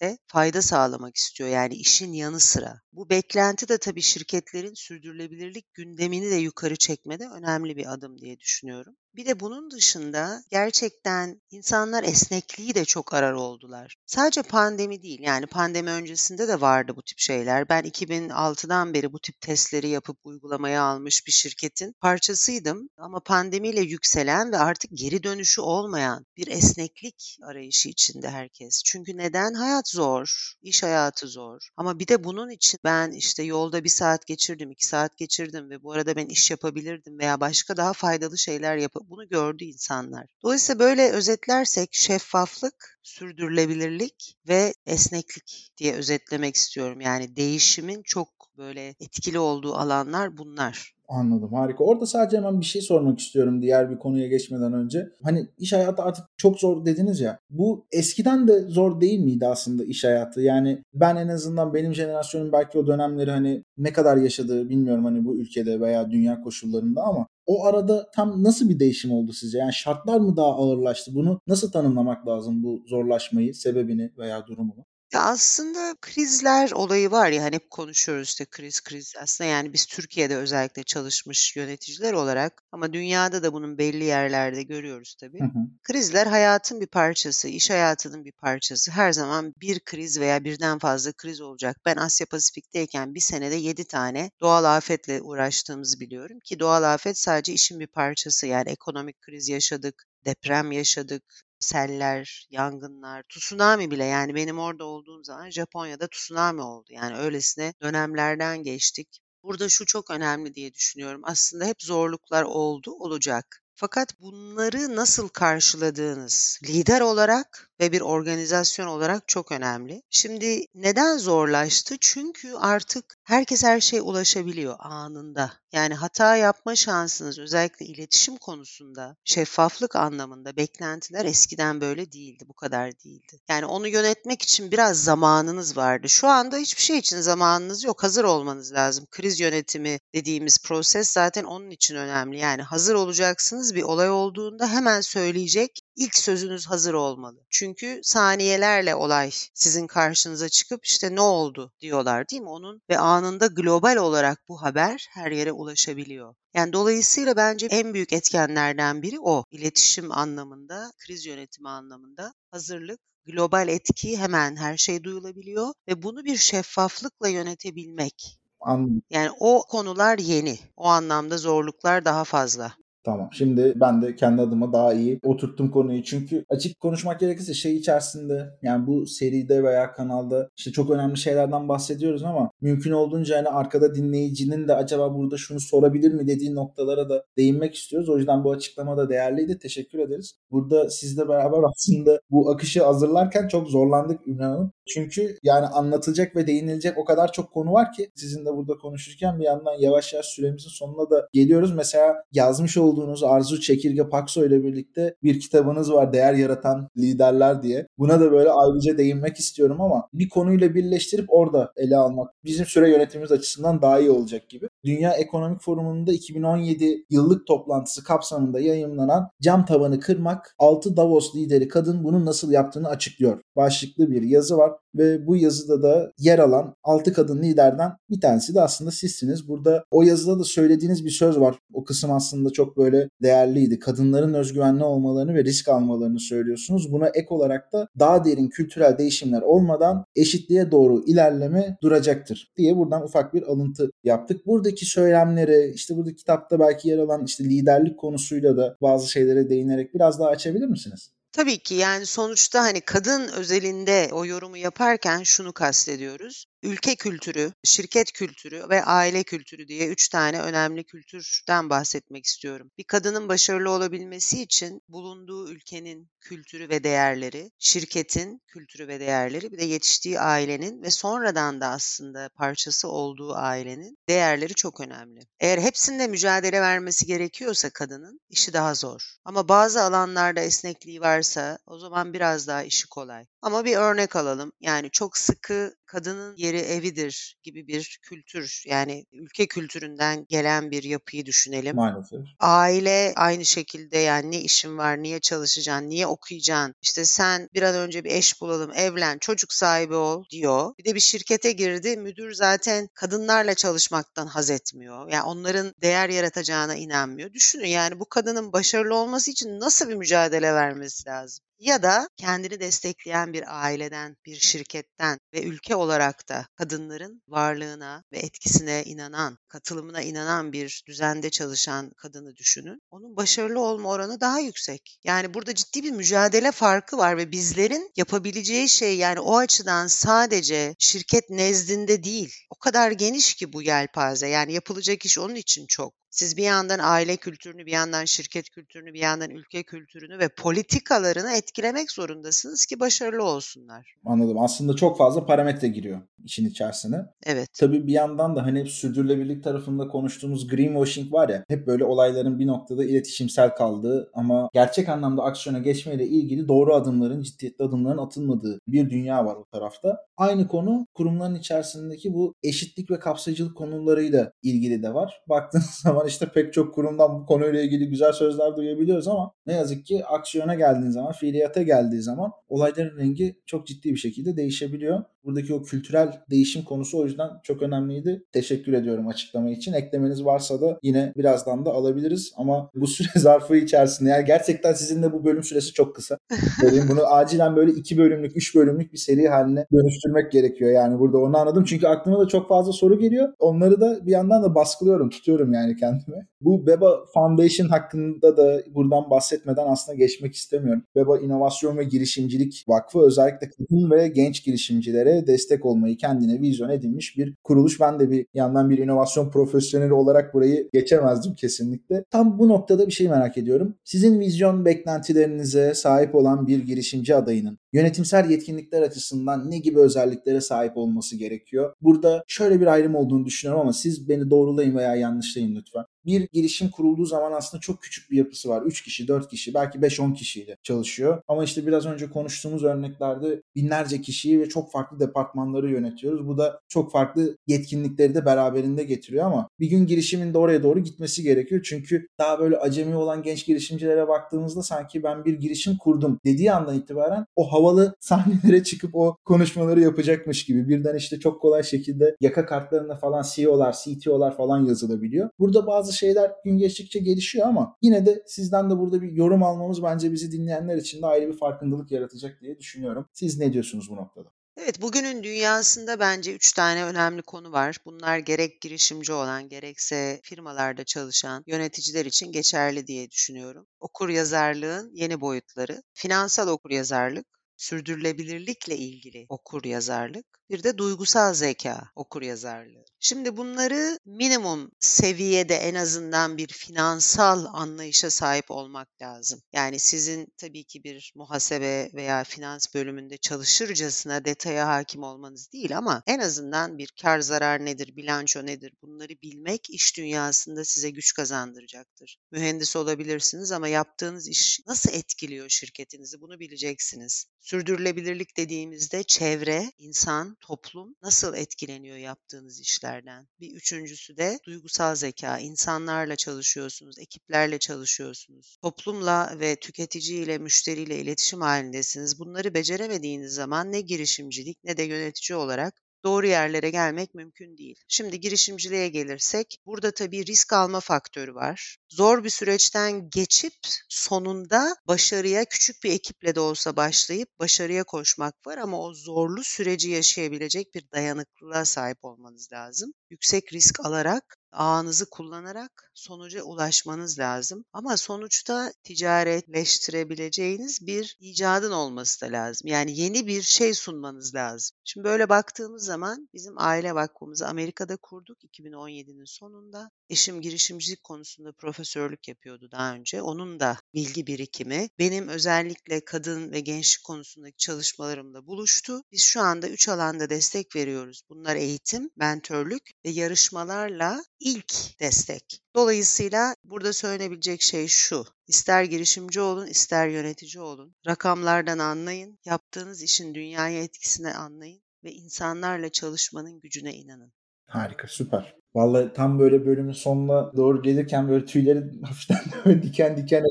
şirkette 0.01 0.23
fayda 0.27 0.61
sağlamak 0.61 1.15
istiyor 1.15 1.49
yani 1.49 1.75
işin 1.75 2.13
yanı 2.13 2.39
sıra. 2.39 2.81
Bu 2.91 3.09
beklenti 3.09 3.67
de 3.67 3.77
tabii 3.77 4.01
şirketlerin 4.01 4.73
sürdürülebilirlik 4.73 5.73
gündemini 5.73 6.29
de 6.31 6.35
yukarı 6.35 6.75
çekmede 6.75 7.27
önemli 7.27 7.77
bir 7.77 7.93
adım 7.93 8.17
diye 8.21 8.39
düşünüyorum. 8.39 8.95
Bir 9.15 9.25
de 9.25 9.39
bunun 9.39 9.71
dışında 9.71 10.43
gerçekten 10.49 11.41
insanlar 11.51 12.03
esnekliği 12.03 12.75
de 12.75 12.85
çok 12.85 13.13
arar 13.13 13.33
oldular. 13.33 13.95
Sadece 14.05 14.41
pandemi 14.41 15.03
değil 15.03 15.19
yani 15.21 15.45
pandemi 15.45 15.89
öncesinde 15.89 16.47
de 16.47 16.61
vardı 16.61 16.93
bu 16.95 17.03
tip 17.03 17.19
şeyler. 17.19 17.69
Ben 17.69 17.83
2006'dan 17.83 18.93
beri 18.93 19.13
bu 19.13 19.19
tip 19.19 19.41
testleri 19.41 19.87
yapıp 19.89 20.17
uygulamaya 20.23 20.83
almış 20.83 21.27
bir 21.27 21.31
şirketin 21.31 21.95
parçasıydım. 22.01 22.89
Ama 22.97 23.19
pandemiyle 23.19 23.81
yükselen 23.81 24.51
ve 24.51 24.57
artık 24.57 24.91
geri 24.93 25.23
dönüşü 25.23 25.61
olmayan 25.61 26.25
bir 26.37 26.47
esneklik 26.47 27.37
arayışı 27.43 27.89
içinde 27.89 28.29
herkes. 28.29 28.81
Çünkü 28.85 29.17
neden? 29.17 29.53
Hayat 29.53 29.89
zor, 29.89 30.53
iş 30.61 30.83
hayatı 30.83 31.27
zor. 31.27 31.69
Ama 31.77 31.99
bir 31.99 32.07
de 32.07 32.23
bunun 32.23 32.49
için 32.49 32.79
ben 32.83 33.11
işte 33.11 33.43
yolda 33.43 33.83
bir 33.83 33.89
saat 33.89 34.27
geçirdim, 34.27 34.71
iki 34.71 34.85
saat 34.85 35.17
geçirdim 35.17 35.69
ve 35.69 35.83
bu 35.83 35.91
arada 35.91 36.15
ben 36.15 36.25
iş 36.25 36.51
yapabilirdim 36.51 37.19
veya 37.19 37.39
başka 37.39 37.77
daha 37.77 37.93
faydalı 37.93 38.37
şeyler 38.37 38.77
yapıp 38.77 39.04
bunu 39.09 39.29
gördü 39.29 39.63
insanlar. 39.63 40.25
Dolayısıyla 40.43 40.79
böyle 40.79 41.11
özetlersek 41.11 41.89
şeffaflık, 41.93 42.99
sürdürülebilirlik 43.03 44.37
ve 44.47 44.73
esneklik 44.85 45.69
diye 45.77 45.93
özetlemek 45.95 46.55
istiyorum. 46.55 47.01
Yani 47.01 47.35
değişimin 47.35 48.03
çok 48.03 48.29
böyle 48.57 48.95
etkili 48.99 49.39
olduğu 49.39 49.75
alanlar 49.75 50.37
bunlar. 50.37 50.94
Anladım 51.07 51.53
harika. 51.53 51.83
Orada 51.83 52.05
sadece 52.05 52.37
hemen 52.37 52.59
bir 52.61 52.65
şey 52.65 52.81
sormak 52.81 53.19
istiyorum 53.19 53.61
diğer 53.61 53.91
bir 53.91 53.99
konuya 53.99 54.27
geçmeden 54.27 54.73
önce. 54.73 55.09
Hani 55.23 55.47
iş 55.57 55.73
hayatı 55.73 56.01
artık 56.03 56.25
çok 56.37 56.59
zor 56.59 56.85
dediniz 56.85 57.19
ya. 57.21 57.39
Bu 57.49 57.85
eskiden 57.91 58.47
de 58.47 58.59
zor 58.59 59.01
değil 59.01 59.19
miydi 59.19 59.47
aslında 59.47 59.83
iş 59.83 60.03
hayatı? 60.03 60.41
Yani 60.41 60.83
ben 60.93 61.15
en 61.15 61.27
azından 61.27 61.73
benim 61.73 61.93
jenerasyonum 61.93 62.51
belki 62.51 62.77
o 62.77 62.87
dönemleri 62.87 63.31
hani 63.31 63.63
ne 63.77 63.93
kadar 63.93 64.17
yaşadığı 64.17 64.69
bilmiyorum 64.69 65.05
hani 65.05 65.25
bu 65.25 65.35
ülkede 65.35 65.79
veya 65.81 66.11
dünya 66.11 66.41
koşullarında 66.41 67.03
ama 67.03 67.27
o 67.45 67.65
arada 67.65 68.11
tam 68.15 68.43
nasıl 68.43 68.69
bir 68.69 68.79
değişim 68.79 69.11
oldu 69.11 69.33
sizce? 69.33 69.57
Yani 69.57 69.73
şartlar 69.73 70.19
mı 70.19 70.37
daha 70.37 70.55
ağırlaştı? 70.55 71.15
Bunu 71.15 71.39
nasıl 71.47 71.71
tanımlamak 71.71 72.27
lazım 72.27 72.63
bu 72.63 72.83
zorlaşmayı, 72.87 73.55
sebebini 73.55 74.11
veya 74.17 74.47
durumunu? 74.47 74.85
Ya, 75.13 75.21
aslında 75.23 75.95
krizler 76.01 76.71
olayı 76.71 77.11
var 77.11 77.29
ya, 77.31 77.43
hani, 77.43 77.55
hep 77.55 77.69
konuşuyoruz 77.69 78.27
işte 78.27 78.45
kriz, 78.45 78.81
kriz. 78.81 79.13
Aslında, 79.21 79.49
yani, 79.49 79.73
biz 79.73 79.85
Türkiye'de 79.85 80.37
özellikle 80.37 80.83
çalışmış 80.83 81.55
yöneticiler 81.55 82.13
olarak 82.13 82.61
ama 82.71 82.93
dünyada 82.93 83.43
da 83.43 83.53
bunun 83.53 83.77
belli 83.77 84.03
yerlerde 84.03 84.63
görüyoruz 84.63 85.15
tabii. 85.19 85.39
Hı 85.39 85.43
hı. 85.45 85.59
Krizler 85.83 86.27
hayatın 86.27 86.81
bir 86.81 86.87
parçası, 86.87 87.47
iş 87.47 87.69
hayatının 87.69 88.25
bir 88.25 88.31
parçası. 88.31 88.91
Her 88.91 89.11
zaman 89.13 89.53
bir 89.61 89.79
kriz 89.79 90.19
veya 90.19 90.43
birden 90.43 90.79
fazla 90.79 91.11
kriz 91.13 91.41
olacak. 91.41 91.77
Ben 91.85 91.95
Asya 91.97 92.27
Pasifik'teyken 92.27 93.13
bir 93.15 93.19
senede 93.19 93.55
7 93.55 93.85
tane 93.87 94.31
doğal 94.41 94.63
afetle 94.77 95.21
uğraştığımızı 95.21 95.99
biliyorum 95.99 96.39
ki 96.45 96.59
doğal 96.59 96.93
afet 96.93 97.17
sadece 97.17 97.53
işin 97.53 97.79
bir 97.79 97.87
parçası. 97.87 98.47
Yani 98.47 98.69
ekonomik 98.69 99.21
kriz 99.21 99.49
yaşadık, 99.49 100.03
deprem 100.25 100.71
yaşadık, 100.71 101.23
seller, 101.65 102.47
yangınlar, 102.49 103.23
tsunami 103.29 103.91
bile 103.91 104.05
yani 104.05 104.35
benim 104.35 104.59
orada 104.59 104.85
olduğum 104.85 105.23
zaman 105.23 105.49
Japonya'da 105.49 106.07
tsunami 106.07 106.61
oldu. 106.61 106.89
Yani 106.93 107.17
öylesine 107.17 107.73
dönemlerden 107.81 108.63
geçtik. 108.63 109.19
Burada 109.43 109.69
şu 109.69 109.85
çok 109.85 110.11
önemli 110.11 110.53
diye 110.55 110.73
düşünüyorum. 110.73 111.21
Aslında 111.23 111.65
hep 111.65 111.81
zorluklar 111.81 112.43
oldu, 112.43 112.91
olacak. 112.91 113.64
Fakat 113.77 114.21
bunları 114.21 114.95
nasıl 114.95 115.27
karşıladığınız 115.27 116.59
lider 116.63 117.01
olarak 117.01 117.69
ve 117.79 117.91
bir 117.91 118.01
organizasyon 118.01 118.87
olarak 118.87 119.27
çok 119.27 119.51
önemli. 119.51 120.01
Şimdi 120.09 120.65
neden 120.75 121.17
zorlaştı? 121.17 121.95
Çünkü 122.01 122.53
artık 122.53 123.17
herkes 123.23 123.63
her 123.63 123.79
şeye 123.79 124.01
ulaşabiliyor 124.01 124.75
anında. 124.79 125.53
Yani 125.71 125.93
hata 125.93 126.35
yapma 126.35 126.75
şansınız 126.75 127.39
özellikle 127.39 127.85
iletişim 127.85 128.37
konusunda, 128.37 129.15
şeffaflık 129.25 129.95
anlamında 129.95 130.57
beklentiler 130.57 131.25
eskiden 131.25 131.81
böyle 131.81 132.11
değildi, 132.11 132.43
bu 132.47 132.53
kadar 132.53 132.91
değildi. 132.99 133.39
Yani 133.49 133.65
onu 133.65 133.87
yönetmek 133.87 134.41
için 134.41 134.71
biraz 134.71 135.03
zamanınız 135.03 135.77
vardı. 135.77 136.09
Şu 136.09 136.27
anda 136.27 136.57
hiçbir 136.57 136.81
şey 136.81 136.97
için 136.97 137.21
zamanınız 137.21 137.83
yok. 137.83 138.03
Hazır 138.03 138.23
olmanız 138.23 138.73
lazım. 138.73 139.05
Kriz 139.11 139.39
yönetimi 139.39 139.99
dediğimiz 140.13 140.63
proses 140.63 141.09
zaten 141.09 141.43
onun 141.43 141.69
için 141.69 141.95
önemli. 141.95 142.39
Yani 142.39 142.61
hazır 142.61 142.95
olacaksınız 142.95 143.64
bir 143.73 143.83
olay 143.83 144.09
olduğunda 144.09 144.67
hemen 144.67 145.01
söyleyecek 145.01 145.79
ilk 145.95 146.15
sözünüz 146.15 146.67
hazır 146.67 146.93
olmalı. 146.93 147.45
Çünkü 147.49 147.99
saniyelerle 148.03 148.95
olay 148.95 149.31
sizin 149.53 149.87
karşınıza 149.87 150.49
çıkıp 150.49 150.85
işte 150.85 151.15
ne 151.15 151.21
oldu 151.21 151.73
diyorlar 151.79 152.29
değil 152.29 152.41
mi? 152.41 152.49
Onun 152.49 152.81
ve 152.89 152.97
anında 152.97 153.47
global 153.47 153.95
olarak 153.95 154.39
bu 154.49 154.61
haber 154.61 155.07
her 155.09 155.31
yere 155.31 155.51
ulaşabiliyor. 155.51 156.35
Yani 156.53 156.73
dolayısıyla 156.73 157.35
bence 157.35 157.65
en 157.65 157.93
büyük 157.93 158.13
etkenlerden 158.13 159.01
biri 159.01 159.19
o. 159.19 159.43
İletişim 159.51 160.11
anlamında, 160.11 160.91
kriz 160.97 161.25
yönetimi 161.25 161.69
anlamında 161.69 162.33
hazırlık 162.51 162.99
global 163.25 163.67
etki 163.67 164.17
hemen 164.17 164.55
her 164.55 164.77
şey 164.77 165.03
duyulabiliyor 165.03 165.73
ve 165.87 166.03
bunu 166.03 166.25
bir 166.25 166.37
şeffaflıkla 166.37 167.27
yönetebilmek. 167.27 168.39
Anladım. 168.59 169.01
Yani 169.09 169.29
o 169.39 169.63
konular 169.69 170.17
yeni. 170.17 170.59
O 170.77 170.85
anlamda 170.85 171.37
zorluklar 171.37 172.05
daha 172.05 172.23
fazla. 172.23 172.73
Tamam. 173.05 173.29
Şimdi 173.31 173.73
ben 173.75 174.01
de 174.01 174.15
kendi 174.15 174.41
adıma 174.41 174.73
daha 174.73 174.93
iyi 174.93 175.19
oturttum 175.23 175.71
konuyu. 175.71 176.03
Çünkü 176.03 176.45
açık 176.49 176.79
konuşmak 176.79 177.19
gerekirse 177.19 177.53
şey 177.53 177.75
içerisinde 177.75 178.49
yani 178.61 178.87
bu 178.87 179.05
seride 179.05 179.63
veya 179.63 179.91
kanalda 179.91 180.49
işte 180.57 180.71
çok 180.71 180.89
önemli 180.89 181.17
şeylerden 181.17 181.69
bahsediyoruz 181.69 182.23
ama 182.23 182.51
mümkün 182.65 182.91
olduğunca 182.91 183.37
hani 183.37 183.49
arkada 183.49 183.95
dinleyicinin 183.95 184.67
de 184.67 184.75
acaba 184.75 185.15
burada 185.15 185.37
şunu 185.37 185.59
sorabilir 185.59 186.13
mi 186.13 186.27
dediği 186.27 186.55
noktalara 186.55 187.09
da 187.09 187.23
değinmek 187.37 187.75
istiyoruz. 187.75 188.09
O 188.09 188.17
yüzden 188.17 188.43
bu 188.43 188.51
açıklama 188.51 188.97
da 188.97 189.09
değerliydi. 189.09 189.59
Teşekkür 189.59 189.99
ederiz. 189.99 190.35
Burada 190.51 190.89
sizle 190.89 191.27
beraber 191.27 191.59
aslında 191.69 192.19
bu 192.31 192.51
akışı 192.51 192.83
hazırlarken 192.83 193.47
çok 193.47 193.67
zorlandık 193.67 194.27
Ümran 194.27 194.49
Hanım. 194.49 194.71
Çünkü 194.87 195.37
yani 195.43 195.65
anlatılacak 195.65 196.35
ve 196.35 196.47
değinilecek 196.47 196.97
o 196.97 197.05
kadar 197.05 197.31
çok 197.31 197.51
konu 197.51 197.73
var 197.73 197.91
ki 197.91 198.09
sizin 198.15 198.45
de 198.45 198.49
burada 198.55 198.77
konuşurken 198.77 199.39
bir 199.39 199.43
yandan 199.43 199.73
yavaş 199.79 200.13
yavaş 200.13 200.25
süremizin 200.25 200.69
sonuna 200.69 201.09
da 201.09 201.27
geliyoruz. 201.33 201.75
Mesela 201.75 202.15
yazmış 202.31 202.77
olduğunuz 202.77 203.23
Arzu 203.23 203.61
Çekirge 203.61 204.09
Pakso 204.09 204.45
ile 204.45 204.63
birlikte 204.63 205.15
bir 205.23 205.39
kitabınız 205.39 205.93
var 205.93 206.13
Değer 206.13 206.33
Yaratan 206.33 206.89
Liderler 206.97 207.63
diye. 207.63 207.87
Buna 207.97 208.19
da 208.19 208.31
böyle 208.31 208.49
ayrıca 208.49 208.97
değinmek 208.97 209.37
istiyorum 209.37 209.81
ama 209.81 210.07
bir 210.13 210.29
konuyla 210.29 210.75
birleştirip 210.75 211.25
orada 211.27 211.71
ele 211.77 211.97
almak 211.97 212.31
bizim 212.55 212.65
süre 212.65 212.89
yönetimimiz 212.89 213.31
açısından 213.31 213.81
daha 213.81 213.99
iyi 213.99 214.09
olacak 214.09 214.49
gibi. 214.49 214.67
Dünya 214.85 215.13
Ekonomik 215.13 215.61
Forumu'nda 215.61 216.13
2017 216.13 217.05
yıllık 217.09 217.47
toplantısı 217.47 218.03
kapsamında 218.03 218.59
yayınlanan 218.59 219.29
Cam 219.41 219.65
Tavanı 219.65 219.99
Kırmak 219.99 220.55
6 220.59 220.97
Davos 220.97 221.35
lideri 221.35 221.67
kadın 221.67 222.03
bunu 222.03 222.25
nasıl 222.25 222.51
yaptığını 222.51 222.89
açıklıyor. 222.89 223.41
Başlıklı 223.55 224.11
bir 224.11 224.21
yazı 224.21 224.57
var 224.57 224.71
ve 224.95 225.27
bu 225.27 225.35
yazıda 225.35 225.83
da 225.83 226.11
yer 226.19 226.39
alan 226.39 226.75
6 226.83 227.13
kadın 227.13 227.43
liderden 227.43 227.91
bir 228.09 228.21
tanesi 228.21 228.55
de 228.55 228.61
aslında 228.61 228.91
sizsiniz. 228.91 229.47
Burada 229.47 229.83
o 229.91 230.03
yazıda 230.03 230.39
da 230.39 230.43
söylediğiniz 230.43 231.05
bir 231.05 231.09
söz 231.09 231.39
var. 231.39 231.55
O 231.73 231.83
kısım 231.83 232.11
aslında 232.11 232.49
çok 232.49 232.77
böyle 232.77 233.09
değerliydi. 233.23 233.79
Kadınların 233.79 234.33
özgüvenli 234.33 234.83
olmalarını 234.83 235.35
ve 235.35 235.43
risk 235.43 235.67
almalarını 235.69 236.19
söylüyorsunuz. 236.19 236.91
Buna 236.91 237.07
ek 237.07 237.27
olarak 237.29 237.73
da 237.73 237.87
daha 237.99 238.25
derin 238.25 238.49
kültürel 238.49 238.97
değişimler 238.97 239.41
olmadan 239.41 240.05
eşitliğe 240.15 240.71
doğru 240.71 241.03
ilerleme 241.05 241.77
duracaktır 241.83 242.34
diye 242.57 242.77
buradan 242.77 243.03
ufak 243.03 243.33
bir 243.33 243.43
alıntı 243.43 243.91
yaptık. 244.03 244.47
Buradaki 244.47 244.85
söylemleri 244.85 245.71
işte 245.75 245.97
burada 245.97 246.15
kitapta 246.15 246.59
belki 246.59 246.89
yer 246.89 246.97
alan 246.97 247.25
işte 247.25 247.43
liderlik 247.43 247.99
konusuyla 247.99 248.57
da 248.57 248.77
bazı 248.81 249.11
şeylere 249.11 249.49
değinerek 249.49 249.93
biraz 249.93 250.19
daha 250.19 250.29
açabilir 250.29 250.67
misiniz? 250.67 251.11
Tabii 251.31 251.57
ki 251.57 251.75
yani 251.75 252.05
sonuçta 252.05 252.63
hani 252.63 252.81
kadın 252.81 253.27
özelinde 253.27 254.09
o 254.11 254.25
yorumu 254.25 254.57
yaparken 254.57 255.23
şunu 255.23 255.53
kastediyoruz. 255.53 256.45
Ülke 256.65 256.95
kültürü, 256.95 257.53
şirket 257.63 258.11
kültürü 258.11 258.69
ve 258.69 258.83
aile 258.83 259.23
kültürü 259.23 259.67
diye 259.67 259.87
üç 259.87 260.09
tane 260.09 260.41
önemli 260.41 260.83
kültürden 260.83 261.69
bahsetmek 261.69 262.25
istiyorum. 262.25 262.71
Bir 262.77 262.83
kadının 262.83 263.29
başarılı 263.29 263.69
olabilmesi 263.69 264.41
için 264.41 264.81
bulunduğu 264.89 265.51
ülkenin 265.51 266.09
kültürü 266.21 266.69
ve 266.69 266.83
değerleri, 266.83 267.51
şirketin 267.59 268.41
kültürü 268.47 268.87
ve 268.87 268.99
değerleri, 268.99 269.51
bir 269.51 269.57
de 269.57 269.65
yetiştiği 269.65 270.19
ailenin 270.19 270.81
ve 270.81 270.91
sonradan 270.91 271.61
da 271.61 271.67
aslında 271.67 272.29
parçası 272.29 272.87
olduğu 272.87 273.35
ailenin 273.35 273.97
değerleri 274.09 274.53
çok 274.53 274.81
önemli. 274.81 275.19
Eğer 275.39 275.57
hepsinde 275.57 276.07
mücadele 276.07 276.61
vermesi 276.61 277.05
gerekiyorsa 277.05 277.69
kadının 277.69 278.19
işi 278.29 278.53
daha 278.53 278.73
zor. 278.73 279.15
Ama 279.25 279.47
bazı 279.47 279.81
alanlarda 279.81 280.41
esnekliği 280.41 281.01
varsa 281.01 281.57
o 281.65 281.79
zaman 281.79 282.13
biraz 282.13 282.47
daha 282.47 282.63
işi 282.63 282.87
kolay. 282.87 283.25
Ama 283.41 283.65
bir 283.65 283.77
örnek 283.77 284.15
alalım. 284.15 284.51
Yani 284.59 284.89
çok 284.91 285.17
sıkı 285.17 285.75
kadının 285.95 286.35
yeri 286.37 286.57
evidir 286.57 287.37
gibi 287.43 287.67
bir 287.67 287.99
kültür 288.01 288.63
yani 288.67 289.05
ülke 289.11 289.47
kültüründen 289.47 290.25
gelen 290.29 290.71
bir 290.71 290.83
yapıyı 290.83 291.25
düşünelim. 291.25 291.75
Maalesef. 291.75 292.19
Aile 292.39 293.13
aynı 293.15 293.45
şekilde 293.45 293.97
yani 293.97 294.31
ne 294.31 294.41
işin 294.41 294.77
var, 294.77 295.03
niye 295.03 295.19
çalışacaksın, 295.19 295.89
niye 295.89 296.07
okuyacaksın, 296.07 296.75
işte 296.81 297.05
sen 297.05 297.49
bir 297.53 297.61
an 297.61 297.75
önce 297.75 298.03
bir 298.03 298.11
eş 298.11 298.41
bulalım, 298.41 298.71
evlen, 298.71 299.17
çocuk 299.17 299.53
sahibi 299.53 299.95
ol 299.95 300.23
diyor. 300.29 300.73
Bir 300.79 300.85
de 300.85 300.95
bir 300.95 300.99
şirkete 300.99 301.51
girdi, 301.51 301.97
müdür 301.97 302.33
zaten 302.33 302.89
kadınlarla 302.93 303.53
çalışmaktan 303.53 304.27
haz 304.27 304.49
etmiyor. 304.49 305.11
Yani 305.11 305.23
onların 305.23 305.73
değer 305.81 306.09
yaratacağına 306.09 306.75
inanmıyor. 306.75 307.33
Düşünün 307.33 307.67
yani 307.67 307.99
bu 307.99 308.05
kadının 308.05 308.53
başarılı 308.53 308.95
olması 308.95 309.31
için 309.31 309.59
nasıl 309.59 309.89
bir 309.89 309.95
mücadele 309.95 310.53
vermesi 310.53 311.09
lazım? 311.09 311.45
Ya 311.59 311.83
da 311.83 312.09
kendini 312.17 312.59
destekleyen 312.59 313.33
bir 313.33 313.63
aileden, 313.63 314.17
bir 314.25 314.35
şirketten 314.35 315.19
ve 315.33 315.43
ülke 315.43 315.75
olarak 315.75 316.29
da 316.29 316.47
kadınların 316.55 317.21
varlığına 317.27 318.03
ve 318.11 318.19
etkisine 318.19 318.83
inanan, 318.83 319.37
katılımına 319.47 320.01
inanan 320.01 320.53
bir 320.53 320.83
düzende 320.87 321.29
çalışan 321.29 321.91
kadını 321.97 322.35
düşünün. 322.35 322.81
Onun 322.91 323.15
başarılı 323.15 323.59
olma 323.59 323.89
oranı 323.89 324.19
daha 324.19 324.39
yüksek. 324.39 324.99
Yani 325.03 325.33
burada 325.33 325.55
ciddi 325.55 325.83
bir 325.83 325.91
mücadele 325.91 326.51
farkı 326.51 326.97
var 326.97 327.17
ve 327.17 327.31
bizlerin 327.31 327.91
yapabileceği 327.95 328.69
şey 328.69 328.97
yani 328.97 329.19
o 329.19 329.37
açıdan 329.37 329.87
sadece 329.87 330.75
şirket 330.79 331.29
nezdinde 331.29 332.03
değil. 332.03 332.33
O 332.49 332.55
kadar 332.55 332.91
geniş 332.91 333.33
ki 333.35 333.53
bu 333.53 333.61
yelpaze. 333.61 334.27
Yani 334.27 334.53
yapılacak 334.53 335.05
iş 335.05 335.19
onun 335.19 335.35
için 335.35 335.65
çok. 335.67 335.93
Siz 336.15 336.37
bir 336.37 336.43
yandan 336.43 336.79
aile 336.81 337.17
kültürünü, 337.17 337.65
bir 337.65 337.71
yandan 337.71 338.05
şirket 338.05 338.49
kültürünü, 338.49 338.93
bir 338.93 338.99
yandan 338.99 339.29
ülke 339.29 339.63
kültürünü 339.63 340.19
ve 340.19 340.27
politikalarını 340.27 341.31
etkilemek 341.31 341.91
zorundasınız 341.91 342.65
ki 342.65 342.79
başarılı 342.79 343.23
olsunlar. 343.23 343.95
Anladım. 344.05 344.39
Aslında 344.39 344.75
çok 344.75 344.97
fazla 344.97 345.25
parametre 345.25 345.67
giriyor 345.67 346.01
işin 346.25 346.45
içerisine. 346.45 346.97
Evet. 347.25 347.49
Tabii 347.59 347.87
bir 347.87 347.93
yandan 347.93 348.35
da 348.35 348.45
hani 348.45 348.59
hep 348.59 348.69
sürdürülebilirlik 348.69 349.43
tarafında 349.43 349.87
konuştuğumuz 349.87 350.47
greenwashing 350.47 351.13
var 351.13 351.29
ya 351.29 351.43
hep 351.47 351.67
böyle 351.67 351.85
olayların 351.85 352.39
bir 352.39 352.47
noktada 352.47 352.83
iletişimsel 352.83 353.55
kaldığı 353.55 354.09
ama 354.13 354.49
gerçek 354.53 354.89
anlamda 354.89 355.23
aksiyona 355.23 355.59
geçmeyle 355.59 356.07
ilgili 356.07 356.47
doğru 356.47 356.75
adımların 356.75 357.21
ciddiyetli 357.21 357.65
adımların 357.65 357.97
atılmadığı 357.97 358.59
bir 358.67 358.89
dünya 358.89 359.25
var 359.25 359.35
o 359.35 359.45
tarafta. 359.45 359.97
Aynı 360.17 360.47
konu 360.47 360.87
kurumların 360.93 361.35
içerisindeki 361.35 362.13
bu 362.13 362.33
eşitlik 362.43 362.91
ve 362.91 362.99
kapsayıcılık 362.99 363.57
konularıyla 363.57 364.31
ilgili 364.43 364.83
de 364.83 364.93
var. 364.93 365.21
Baktığınız 365.29 365.65
zaman 365.83 366.04
işte 366.07 366.25
pek 366.33 366.53
çok 366.53 366.75
kurumdan 366.75 367.19
bu 367.19 367.25
konuyla 367.25 367.61
ilgili 367.61 367.89
güzel 367.89 368.11
sözler 368.11 368.55
duyabiliyoruz 368.55 369.07
ama 369.07 369.31
ne 369.47 369.53
yazık 369.53 369.85
ki 369.85 370.05
aksiyona 370.05 370.55
geldiğin 370.55 370.91
zaman, 370.91 371.11
fiiliyata 371.11 371.61
geldiği 371.61 372.01
zaman 372.01 372.31
olayların 372.49 372.97
rengi 372.97 373.35
çok 373.45 373.67
ciddi 373.67 373.91
bir 373.91 373.97
şekilde 373.97 374.37
değişebiliyor. 374.37 375.03
Buradaki 375.23 375.53
o 375.53 375.63
kültürel 375.63 376.21
değişim 376.29 376.63
konusu 376.63 376.99
o 376.99 377.05
yüzden 377.05 377.29
çok 377.43 377.61
önemliydi. 377.61 378.23
Teşekkür 378.31 378.73
ediyorum 378.73 379.07
açıklama 379.07 379.49
için. 379.49 379.73
Eklemeniz 379.73 380.25
varsa 380.25 380.61
da 380.61 380.79
yine 380.83 381.13
birazdan 381.17 381.65
da 381.65 381.71
alabiliriz 381.71 382.33
ama 382.37 382.69
bu 382.75 382.87
süre 382.87 383.07
zarfı 383.19 383.57
içerisinde 383.57 384.09
yani 384.09 384.25
gerçekten 384.25 384.73
sizin 384.73 385.03
de 385.03 385.13
bu 385.13 385.25
bölüm 385.25 385.43
süresi 385.43 385.73
çok 385.73 385.95
kısa. 385.95 386.17
Söyleyeyim 386.61 386.87
bunu 386.91 387.13
acilen 387.13 387.55
böyle 387.55 387.71
iki 387.71 387.97
bölümlük, 387.97 388.37
üç 388.37 388.55
bölümlük 388.55 388.93
bir 388.93 388.97
seri 388.97 389.27
haline 389.27 389.65
dönüştürmek 389.73 390.31
gerekiyor 390.31 390.71
yani 390.71 390.99
burada 390.99 391.17
onu 391.17 391.37
anladım. 391.37 391.63
Çünkü 391.63 391.87
aklıma 391.87 392.19
da 392.19 392.27
çok 392.27 392.49
fazla 392.49 392.71
soru 392.71 392.99
geliyor. 392.99 393.33
Onları 393.39 393.81
da 393.81 394.05
bir 394.05 394.11
yandan 394.11 394.43
da 394.43 394.55
baskılıyorum, 394.55 395.09
tutuyorum 395.09 395.53
yani 395.53 395.75
kendime. 395.99 396.27
Bu 396.41 396.67
Beba 396.67 397.05
Foundation 397.13 397.67
hakkında 397.67 398.37
da 398.37 398.61
buradan 398.75 399.09
bahsetmeden 399.09 399.67
aslında 399.67 399.97
geçmek 399.97 400.35
istemiyorum. 400.35 400.83
Beba 400.95 401.19
İnovasyon 401.19 401.77
ve 401.77 401.83
Girişimcilik 401.83 402.65
Vakfı 402.67 402.99
özellikle 402.99 403.49
kadın 403.49 403.91
ve 403.91 404.07
genç 404.07 404.45
girişimcilere 404.45 405.27
destek 405.27 405.65
olmayı 405.65 405.97
kendine 405.97 406.41
vizyon 406.41 406.69
edinmiş 406.69 407.17
bir 407.17 407.33
kuruluş. 407.43 407.79
Ben 407.79 407.99
de 407.99 408.11
bir 408.11 408.25
yandan 408.33 408.69
bir 408.69 408.77
inovasyon 408.77 409.29
profesyoneli 409.29 409.93
olarak 409.93 410.33
burayı 410.33 410.69
geçemezdim 410.73 411.35
kesinlikle. 411.35 412.03
Tam 412.11 412.39
bu 412.39 412.47
noktada 412.47 412.87
bir 412.87 412.91
şey 412.91 413.07
merak 413.07 413.37
ediyorum. 413.37 413.75
Sizin 413.83 414.19
vizyon 414.19 414.65
beklentilerinize 414.65 415.73
sahip 415.73 416.15
olan 416.15 416.47
bir 416.47 416.65
girişimci 416.65 417.15
adayının 417.15 417.57
yönetimsel 417.75 418.29
yetkinlikler 418.29 418.81
açısından 418.81 419.51
ne 419.51 419.57
gibi 419.59 419.79
özelliklere 419.79 420.41
sahip 420.41 420.77
olması 420.77 421.17
gerekiyor? 421.17 421.73
Burada 421.81 422.23
şöyle 422.27 422.61
bir 422.61 422.67
ayrım 422.67 422.95
olduğunu 422.95 423.25
düşünüyorum 423.25 423.61
ama 423.61 423.73
siz 423.73 424.09
beni 424.09 424.29
doğrulayın 424.29 424.75
veya 424.75 424.95
yanlışlayın 424.95 425.55
lütfen 425.55 425.85
bir 426.05 426.27
girişim 426.33 426.69
kurulduğu 426.69 427.05
zaman 427.05 427.31
aslında 427.31 427.61
çok 427.61 427.81
küçük 427.81 428.11
bir 428.11 428.17
yapısı 428.17 428.49
var. 428.49 428.61
3 428.61 428.83
kişi, 428.83 429.07
4 429.07 429.29
kişi, 429.29 429.53
belki 429.53 429.79
5-10 429.79 430.13
kişiyle 430.13 430.57
çalışıyor. 430.63 431.21
Ama 431.27 431.43
işte 431.43 431.67
biraz 431.67 431.85
önce 431.85 432.09
konuştuğumuz 432.09 432.63
örneklerde 432.63 433.41
binlerce 433.55 434.01
kişiyi 434.01 434.39
ve 434.39 434.49
çok 434.49 434.71
farklı 434.71 434.99
departmanları 434.99 435.71
yönetiyoruz. 435.71 436.27
Bu 436.27 436.37
da 436.37 436.59
çok 436.67 436.91
farklı 436.91 437.37
yetkinlikleri 437.47 438.15
de 438.15 438.25
beraberinde 438.25 438.83
getiriyor 438.83 439.25
ama 439.25 439.49
bir 439.59 439.69
gün 439.69 439.87
girişimin 439.87 440.33
de 440.33 440.37
oraya 440.37 440.63
doğru 440.63 440.79
gitmesi 440.79 441.23
gerekiyor. 441.23 441.61
Çünkü 441.63 442.07
daha 442.19 442.39
böyle 442.39 442.57
acemi 442.57 442.95
olan 442.95 443.23
genç 443.23 443.45
girişimcilere 443.45 444.07
baktığımızda 444.07 444.63
sanki 444.63 445.03
ben 445.03 445.25
bir 445.25 445.33
girişim 445.33 445.77
kurdum 445.77 446.19
dediği 446.25 446.51
andan 446.51 446.75
itibaren 446.75 447.25
o 447.35 447.53
havalı 447.53 447.95
sahnelere 447.99 448.63
çıkıp 448.63 448.95
o 448.95 449.15
konuşmaları 449.25 449.81
yapacakmış 449.81 450.45
gibi 450.45 450.69
birden 450.69 450.95
işte 450.95 451.19
çok 451.19 451.41
kolay 451.41 451.63
şekilde 451.63 452.15
yaka 452.21 452.45
kartlarına 452.45 452.95
falan 452.95 453.23
CEO'lar, 453.35 453.75
CTO'lar 453.83 454.37
falan 454.37 454.65
yazılabiliyor. 454.65 455.29
Burada 455.39 455.67
bazı 455.67 455.93
şeyler 455.95 456.31
gün 456.43 456.57
geçtikçe 456.57 456.99
gelişiyor 456.99 457.47
ama 457.47 457.77
yine 457.81 458.05
de 458.05 458.23
sizden 458.27 458.69
de 458.69 458.77
burada 458.77 459.01
bir 459.01 459.11
yorum 459.11 459.43
almamız 459.43 459.83
bence 459.83 460.11
bizi 460.11 460.31
dinleyenler 460.31 460.77
için 460.77 461.01
de 461.01 461.05
ayrı 461.05 461.27
bir 461.27 461.37
farkındalık 461.37 461.91
yaratacak 461.91 462.41
diye 462.41 462.59
düşünüyorum. 462.59 463.09
Siz 463.13 463.39
ne 463.39 463.53
diyorsunuz 463.53 463.89
bu 463.89 463.95
noktada? 463.95 464.29
Evet, 464.57 464.81
bugünün 464.81 465.23
dünyasında 465.23 465.99
bence 465.99 466.33
üç 466.35 466.53
tane 466.53 466.85
önemli 466.85 467.21
konu 467.21 467.51
var. 467.51 467.77
Bunlar 467.85 468.17
gerek 468.17 468.61
girişimci 468.61 469.13
olan, 469.13 469.49
gerekse 469.49 470.19
firmalarda 470.23 470.83
çalışan 470.83 471.43
yöneticiler 471.47 472.05
için 472.05 472.31
geçerli 472.31 472.87
diye 472.87 473.11
düşünüyorum. 473.11 473.67
Okur 473.79 474.09
yazarlığın 474.09 474.91
yeni 474.93 475.21
boyutları, 475.21 475.83
finansal 475.93 476.47
okur 476.47 476.71
yazarlık, 476.71 477.27
sürdürülebilirlikle 477.57 478.77
ilgili 478.77 479.25
okur 479.29 479.63
yazarlık, 479.63 480.25
bir 480.49 480.63
de 480.63 480.77
duygusal 480.77 481.33
zeka 481.33 481.89
okur 481.95 482.21
yazarlığı. 482.21 482.85
Şimdi 482.99 483.37
bunları 483.37 483.99
minimum 484.05 484.71
seviyede 484.79 485.55
en 485.55 485.75
azından 485.75 486.37
bir 486.37 486.47
finansal 486.47 487.45
anlayışa 487.53 488.09
sahip 488.09 488.51
olmak 488.51 489.01
lazım. 489.01 489.41
Yani 489.53 489.79
sizin 489.79 490.33
tabii 490.37 490.63
ki 490.63 490.83
bir 490.83 491.13
muhasebe 491.15 491.89
veya 491.93 492.23
finans 492.23 492.73
bölümünde 492.75 493.17
çalışırcasına 493.17 494.25
detaya 494.25 494.67
hakim 494.67 495.03
olmanız 495.03 495.51
değil 495.51 495.77
ama 495.77 496.03
en 496.07 496.19
azından 496.19 496.77
bir 496.77 496.93
kar 497.01 497.19
zarar 497.19 497.65
nedir, 497.65 497.95
bilanço 497.95 498.45
nedir 498.45 498.73
bunları 498.81 499.13
bilmek 499.23 499.69
iş 499.69 499.97
dünyasında 499.97 500.65
size 500.65 500.89
güç 500.89 501.13
kazandıracaktır. 501.13 502.17
Mühendis 502.31 502.75
olabilirsiniz 502.75 503.51
ama 503.51 503.67
yaptığınız 503.67 504.27
iş 504.27 504.59
nasıl 504.67 504.89
etkiliyor 504.93 505.49
şirketinizi 505.49 506.21
bunu 506.21 506.39
bileceksiniz. 506.39 507.25
Sürdürülebilirlik 507.45 508.37
dediğimizde 508.37 509.03
çevre, 509.03 509.71
insan, 509.77 510.37
toplum 510.39 510.95
nasıl 511.01 511.35
etkileniyor 511.35 511.97
yaptığınız 511.97 512.59
işlerden? 512.59 513.27
Bir 513.39 513.51
üçüncüsü 513.51 514.17
de 514.17 514.39
duygusal 514.45 514.95
zeka. 514.95 515.39
İnsanlarla 515.39 516.15
çalışıyorsunuz, 516.15 516.99
ekiplerle 516.99 517.59
çalışıyorsunuz. 517.59 518.57
Toplumla 518.61 519.39
ve 519.39 519.55
tüketiciyle, 519.55 520.37
müşteriyle 520.37 520.99
iletişim 520.99 521.41
halindesiniz. 521.41 522.19
Bunları 522.19 522.53
beceremediğiniz 522.53 523.33
zaman 523.33 523.71
ne 523.71 523.81
girişimcilik 523.81 524.63
ne 524.63 524.77
de 524.77 524.83
yönetici 524.83 525.37
olarak 525.37 525.84
doğru 526.05 526.27
yerlere 526.27 526.69
gelmek 526.69 527.13
mümkün 527.13 527.57
değil. 527.57 527.83
Şimdi 527.87 528.19
girişimciliğe 528.19 528.89
gelirsek 528.89 529.57
burada 529.65 529.91
tabii 529.91 530.25
risk 530.25 530.53
alma 530.53 530.79
faktörü 530.79 531.35
var. 531.35 531.77
Zor 531.89 532.23
bir 532.23 532.29
süreçten 532.29 533.09
geçip 533.09 533.53
sonunda 533.89 534.75
başarıya 534.87 535.45
küçük 535.45 535.83
bir 535.83 535.91
ekiple 535.91 536.35
de 536.35 536.39
olsa 536.39 536.75
başlayıp 536.75 537.29
başarıya 537.39 537.83
koşmak 537.83 538.47
var 538.47 538.57
ama 538.57 538.81
o 538.81 538.93
zorlu 538.93 539.43
süreci 539.43 539.89
yaşayabilecek 539.89 540.75
bir 540.75 540.91
dayanıklılığa 540.93 541.65
sahip 541.65 542.05
olmanız 542.05 542.51
lazım. 542.53 542.93
Yüksek 543.09 543.53
risk 543.53 543.85
alarak 543.85 544.37
ağınızı 544.55 545.09
kullanarak 545.09 545.91
sonuca 545.93 546.43
ulaşmanız 546.43 547.19
lazım. 547.19 547.65
Ama 547.73 547.97
sonuçta 547.97 548.73
ticaretleştirebileceğiniz 548.83 550.87
bir 550.87 551.17
icadın 551.19 551.71
olması 551.71 552.21
da 552.21 552.25
lazım. 552.25 552.67
Yani 552.67 552.99
yeni 552.99 553.27
bir 553.27 553.41
şey 553.41 553.73
sunmanız 553.73 554.35
lazım. 554.35 554.77
Şimdi 554.83 555.05
böyle 555.05 555.29
baktığımız 555.29 555.85
zaman 555.85 556.29
bizim 556.33 556.53
aile 556.57 556.95
vakfımızı 556.95 557.47
Amerika'da 557.47 557.97
kurduk 557.97 558.37
2017'nin 558.43 559.25
sonunda. 559.25 559.89
Eşim 560.09 560.41
girişimcilik 560.41 561.03
konusunda 561.03 561.51
profesörlük 561.51 562.27
yapıyordu 562.27 562.69
daha 562.71 562.93
önce. 562.93 563.21
Onun 563.21 563.59
da 563.59 563.77
bilgi 563.93 564.27
birikimi 564.27 564.89
benim 564.99 565.27
özellikle 565.27 566.05
kadın 566.05 566.51
ve 566.51 566.59
gençlik 566.59 567.05
konusundaki 567.05 567.57
çalışmalarımla 567.57 568.47
buluştu. 568.47 569.01
Biz 569.11 569.21
şu 569.21 569.41
anda 569.41 569.69
üç 569.69 569.89
alanda 569.89 570.29
destek 570.29 570.75
veriyoruz. 570.75 571.21
Bunlar 571.29 571.55
eğitim, 571.55 572.09
mentörlük 572.15 572.91
ve 573.05 573.09
yarışmalarla 573.09 574.23
ilk 574.45 574.99
destek. 574.99 575.61
Dolayısıyla 575.75 576.55
burada 576.63 576.93
söylenebilecek 576.93 577.61
şey 577.61 577.87
şu. 577.87 578.25
İster 578.47 578.83
girişimci 578.83 579.41
olun, 579.41 579.67
ister 579.67 580.07
yönetici 580.07 580.63
olun. 580.63 580.95
Rakamlardan 581.07 581.79
anlayın, 581.79 582.39
yaptığınız 582.45 583.01
işin 583.01 583.35
dünyaya 583.35 583.83
etkisini 583.83 584.33
anlayın 584.33 584.81
ve 585.03 585.11
insanlarla 585.11 585.89
çalışmanın 585.89 586.59
gücüne 586.59 586.93
inanın. 586.93 587.33
Harika, 587.65 588.07
süper. 588.07 588.55
Vallahi 588.75 589.13
tam 589.13 589.39
böyle 589.39 589.65
bölümün 589.65 589.91
sonuna 589.91 590.51
doğru 590.55 590.81
gelirken 590.81 591.29
böyle 591.29 591.45
tüyleri 591.45 591.79
hafiften 592.01 592.37
böyle 592.65 592.83
diken 592.83 593.17
diken 593.17 593.43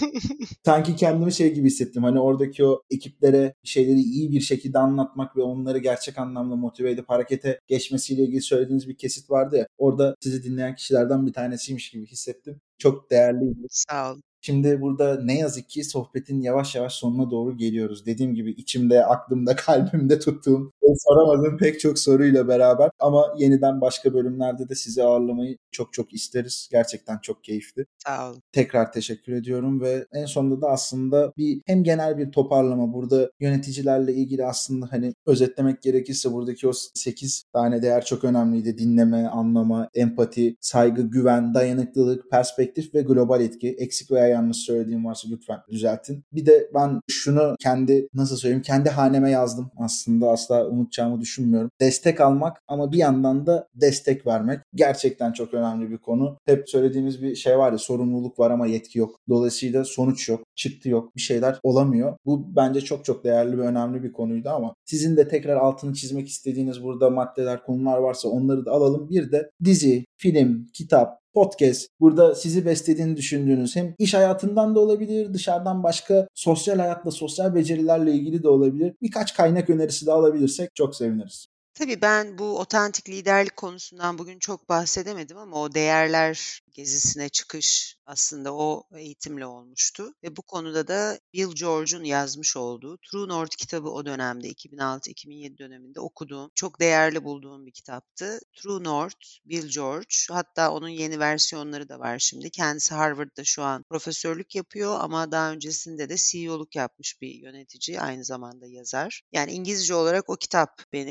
sanki 0.64 0.96
kendimi 0.96 1.32
şey 1.32 1.54
gibi 1.54 1.66
hissettim. 1.66 2.04
Hani 2.04 2.20
oradaki 2.20 2.64
o 2.64 2.82
ekiplere 2.90 3.54
şeyleri 3.64 4.00
iyi 4.00 4.32
bir 4.32 4.40
şekilde 4.40 4.78
anlatmak 4.78 5.36
ve 5.36 5.42
onları 5.42 5.78
gerçek 5.78 6.18
anlamda 6.18 6.56
motive 6.56 6.90
edip 6.90 7.08
harekete 7.08 7.60
geçmesiyle 7.66 8.22
ilgili 8.22 8.42
söylediğiniz 8.42 8.88
bir 8.88 8.96
kesit 8.96 9.30
vardı 9.30 9.56
ya. 9.56 9.66
Orada 9.78 10.14
sizi 10.20 10.42
dinleyen 10.44 10.74
kişilerden 10.74 11.26
bir 11.26 11.32
tanesiymiş 11.32 11.90
gibi 11.90 12.06
hissettim. 12.06 12.60
Çok 12.78 13.10
değerliydi. 13.10 13.66
Sağ 13.70 14.12
olun. 14.12 14.22
Şimdi 14.40 14.80
burada 14.80 15.20
ne 15.24 15.38
yazık 15.38 15.68
ki 15.68 15.84
sohbetin 15.84 16.40
yavaş 16.40 16.74
yavaş 16.74 16.94
sonuna 16.94 17.30
doğru 17.30 17.56
geliyoruz. 17.56 18.06
Dediğim 18.06 18.34
gibi 18.34 18.50
içimde, 18.50 19.06
aklımda, 19.06 19.56
kalbimde 19.56 20.18
tuttuğum 20.18 20.72
soramadığım 20.98 21.56
pek 21.56 21.80
çok 21.80 21.98
soruyla 21.98 22.48
beraber 22.48 22.90
ama 22.98 23.34
yeniden 23.38 23.80
başka 23.80 24.14
bölümlerde 24.14 24.68
de 24.68 24.74
sizi 24.74 25.02
ağırlamayı 25.02 25.58
çok 25.70 25.92
çok 25.92 26.14
isteriz. 26.14 26.68
Gerçekten 26.72 27.18
çok 27.18 27.44
keyifli. 27.44 27.86
Sağ 28.06 28.30
olun. 28.30 28.42
Tekrar 28.52 28.92
teşekkür 28.92 29.32
ediyorum 29.32 29.80
ve 29.80 30.06
en 30.12 30.26
sonunda 30.26 30.60
da 30.60 30.68
aslında 30.68 31.32
bir 31.36 31.62
hem 31.66 31.84
genel 31.84 32.18
bir 32.18 32.32
toparlama 32.32 32.92
burada 32.92 33.30
yöneticilerle 33.40 34.14
ilgili 34.14 34.46
aslında 34.46 34.86
hani 34.90 35.14
özetlemek 35.26 35.82
gerekirse 35.82 36.32
buradaki 36.32 36.68
o 36.68 36.72
8 36.94 37.44
tane 37.52 37.82
değer 37.82 38.04
çok 38.04 38.24
önemliydi. 38.24 38.78
Dinleme, 38.78 39.26
anlama, 39.26 39.88
empati, 39.94 40.56
saygı, 40.60 41.02
güven, 41.02 41.54
dayanıklılık, 41.54 42.30
perspektif 42.30 42.94
ve 42.94 43.02
global 43.02 43.40
etki. 43.40 43.68
Eksik 43.68 44.10
veya 44.10 44.27
yanlış 44.28 44.56
söylediğim 44.56 45.04
varsa 45.04 45.28
lütfen 45.30 45.58
düzeltin. 45.70 46.24
Bir 46.32 46.46
de 46.46 46.70
ben 46.74 47.00
şunu 47.10 47.54
kendi 47.60 48.08
nasıl 48.14 48.36
söyleyeyim 48.36 48.62
kendi 48.62 48.90
haneme 48.90 49.30
yazdım 49.30 49.70
aslında 49.78 50.30
asla 50.30 50.68
unutacağımı 50.68 51.20
düşünmüyorum. 51.20 51.70
Destek 51.80 52.20
almak 52.20 52.56
ama 52.68 52.92
bir 52.92 52.98
yandan 52.98 53.46
da 53.46 53.68
destek 53.74 54.26
vermek 54.26 54.60
gerçekten 54.74 55.32
çok 55.32 55.54
önemli 55.54 55.90
bir 55.90 55.98
konu. 55.98 56.38
Hep 56.46 56.68
söylediğimiz 56.70 57.22
bir 57.22 57.34
şey 57.34 57.58
var 57.58 57.72
ya 57.72 57.78
sorumluluk 57.78 58.38
var 58.38 58.50
ama 58.50 58.66
yetki 58.66 58.98
yok. 58.98 59.16
Dolayısıyla 59.28 59.84
sonuç 59.84 60.28
yok, 60.28 60.40
çıktı 60.58 60.88
yok, 60.88 61.16
bir 61.16 61.20
şeyler 61.20 61.60
olamıyor. 61.62 62.16
Bu 62.26 62.56
bence 62.56 62.80
çok 62.80 63.04
çok 63.04 63.24
değerli 63.24 63.58
ve 63.58 63.62
önemli 63.62 64.02
bir 64.02 64.12
konuydu 64.12 64.48
ama 64.48 64.74
sizin 64.84 65.16
de 65.16 65.28
tekrar 65.28 65.56
altını 65.56 65.94
çizmek 65.94 66.28
istediğiniz 66.28 66.82
burada 66.82 67.10
maddeler, 67.10 67.64
konular 67.64 67.98
varsa 67.98 68.28
onları 68.28 68.66
da 68.66 68.70
alalım. 68.72 69.10
Bir 69.10 69.32
de 69.32 69.50
dizi, 69.64 70.04
film, 70.16 70.66
kitap, 70.74 71.18
podcast 71.34 71.88
burada 72.00 72.34
sizi 72.34 72.66
beslediğini 72.66 73.16
düşündüğünüz 73.16 73.76
hem 73.76 73.94
iş 73.98 74.14
hayatından 74.14 74.74
da 74.74 74.80
olabilir, 74.80 75.34
dışarıdan 75.34 75.82
başka 75.82 76.28
sosyal 76.34 76.78
hayatla, 76.78 77.10
sosyal 77.10 77.54
becerilerle 77.54 78.12
ilgili 78.12 78.42
de 78.42 78.48
olabilir. 78.48 78.94
Birkaç 79.02 79.34
kaynak 79.34 79.70
önerisi 79.70 80.06
de 80.06 80.12
alabilirsek 80.12 80.70
çok 80.74 80.96
seviniriz. 80.96 81.46
Tabii 81.78 82.02
ben 82.02 82.38
bu 82.38 82.58
otantik 82.58 83.08
liderlik 83.08 83.56
konusundan 83.56 84.18
bugün 84.18 84.38
çok 84.38 84.68
bahsedemedim 84.68 85.38
ama 85.38 85.62
o 85.62 85.74
değerler 85.74 86.60
gezisine 86.72 87.28
çıkış 87.28 87.96
aslında 88.06 88.54
o 88.54 88.82
eğitimle 88.96 89.46
olmuştu. 89.46 90.14
Ve 90.22 90.36
bu 90.36 90.42
konuda 90.42 90.88
da 90.88 91.18
Bill 91.32 91.54
George'un 91.54 92.04
yazmış 92.04 92.56
olduğu 92.56 92.98
True 92.98 93.28
North 93.28 93.56
kitabı 93.56 93.88
o 93.88 94.06
dönemde 94.06 94.48
2006-2007 94.48 95.58
döneminde 95.58 96.00
okuduğum, 96.00 96.50
çok 96.54 96.80
değerli 96.80 97.24
bulduğum 97.24 97.66
bir 97.66 97.72
kitaptı. 97.72 98.38
True 98.56 98.84
North, 98.84 99.26
Bill 99.44 99.68
George. 99.68 100.14
Hatta 100.30 100.70
onun 100.72 100.88
yeni 100.88 101.18
versiyonları 101.18 101.88
da 101.88 101.98
var 101.98 102.18
şimdi. 102.18 102.50
Kendisi 102.50 102.94
Harvard'da 102.94 103.44
şu 103.44 103.62
an 103.62 103.82
profesörlük 103.82 104.54
yapıyor 104.54 104.96
ama 105.00 105.32
daha 105.32 105.52
öncesinde 105.52 106.08
de 106.08 106.16
CEO'luk 106.16 106.76
yapmış 106.76 107.20
bir 107.20 107.34
yönetici, 107.34 108.00
aynı 108.00 108.24
zamanda 108.24 108.66
yazar. 108.66 109.22
Yani 109.32 109.52
İngilizce 109.52 109.94
olarak 109.94 110.30
o 110.30 110.36
kitap 110.36 110.82
beni 110.92 111.10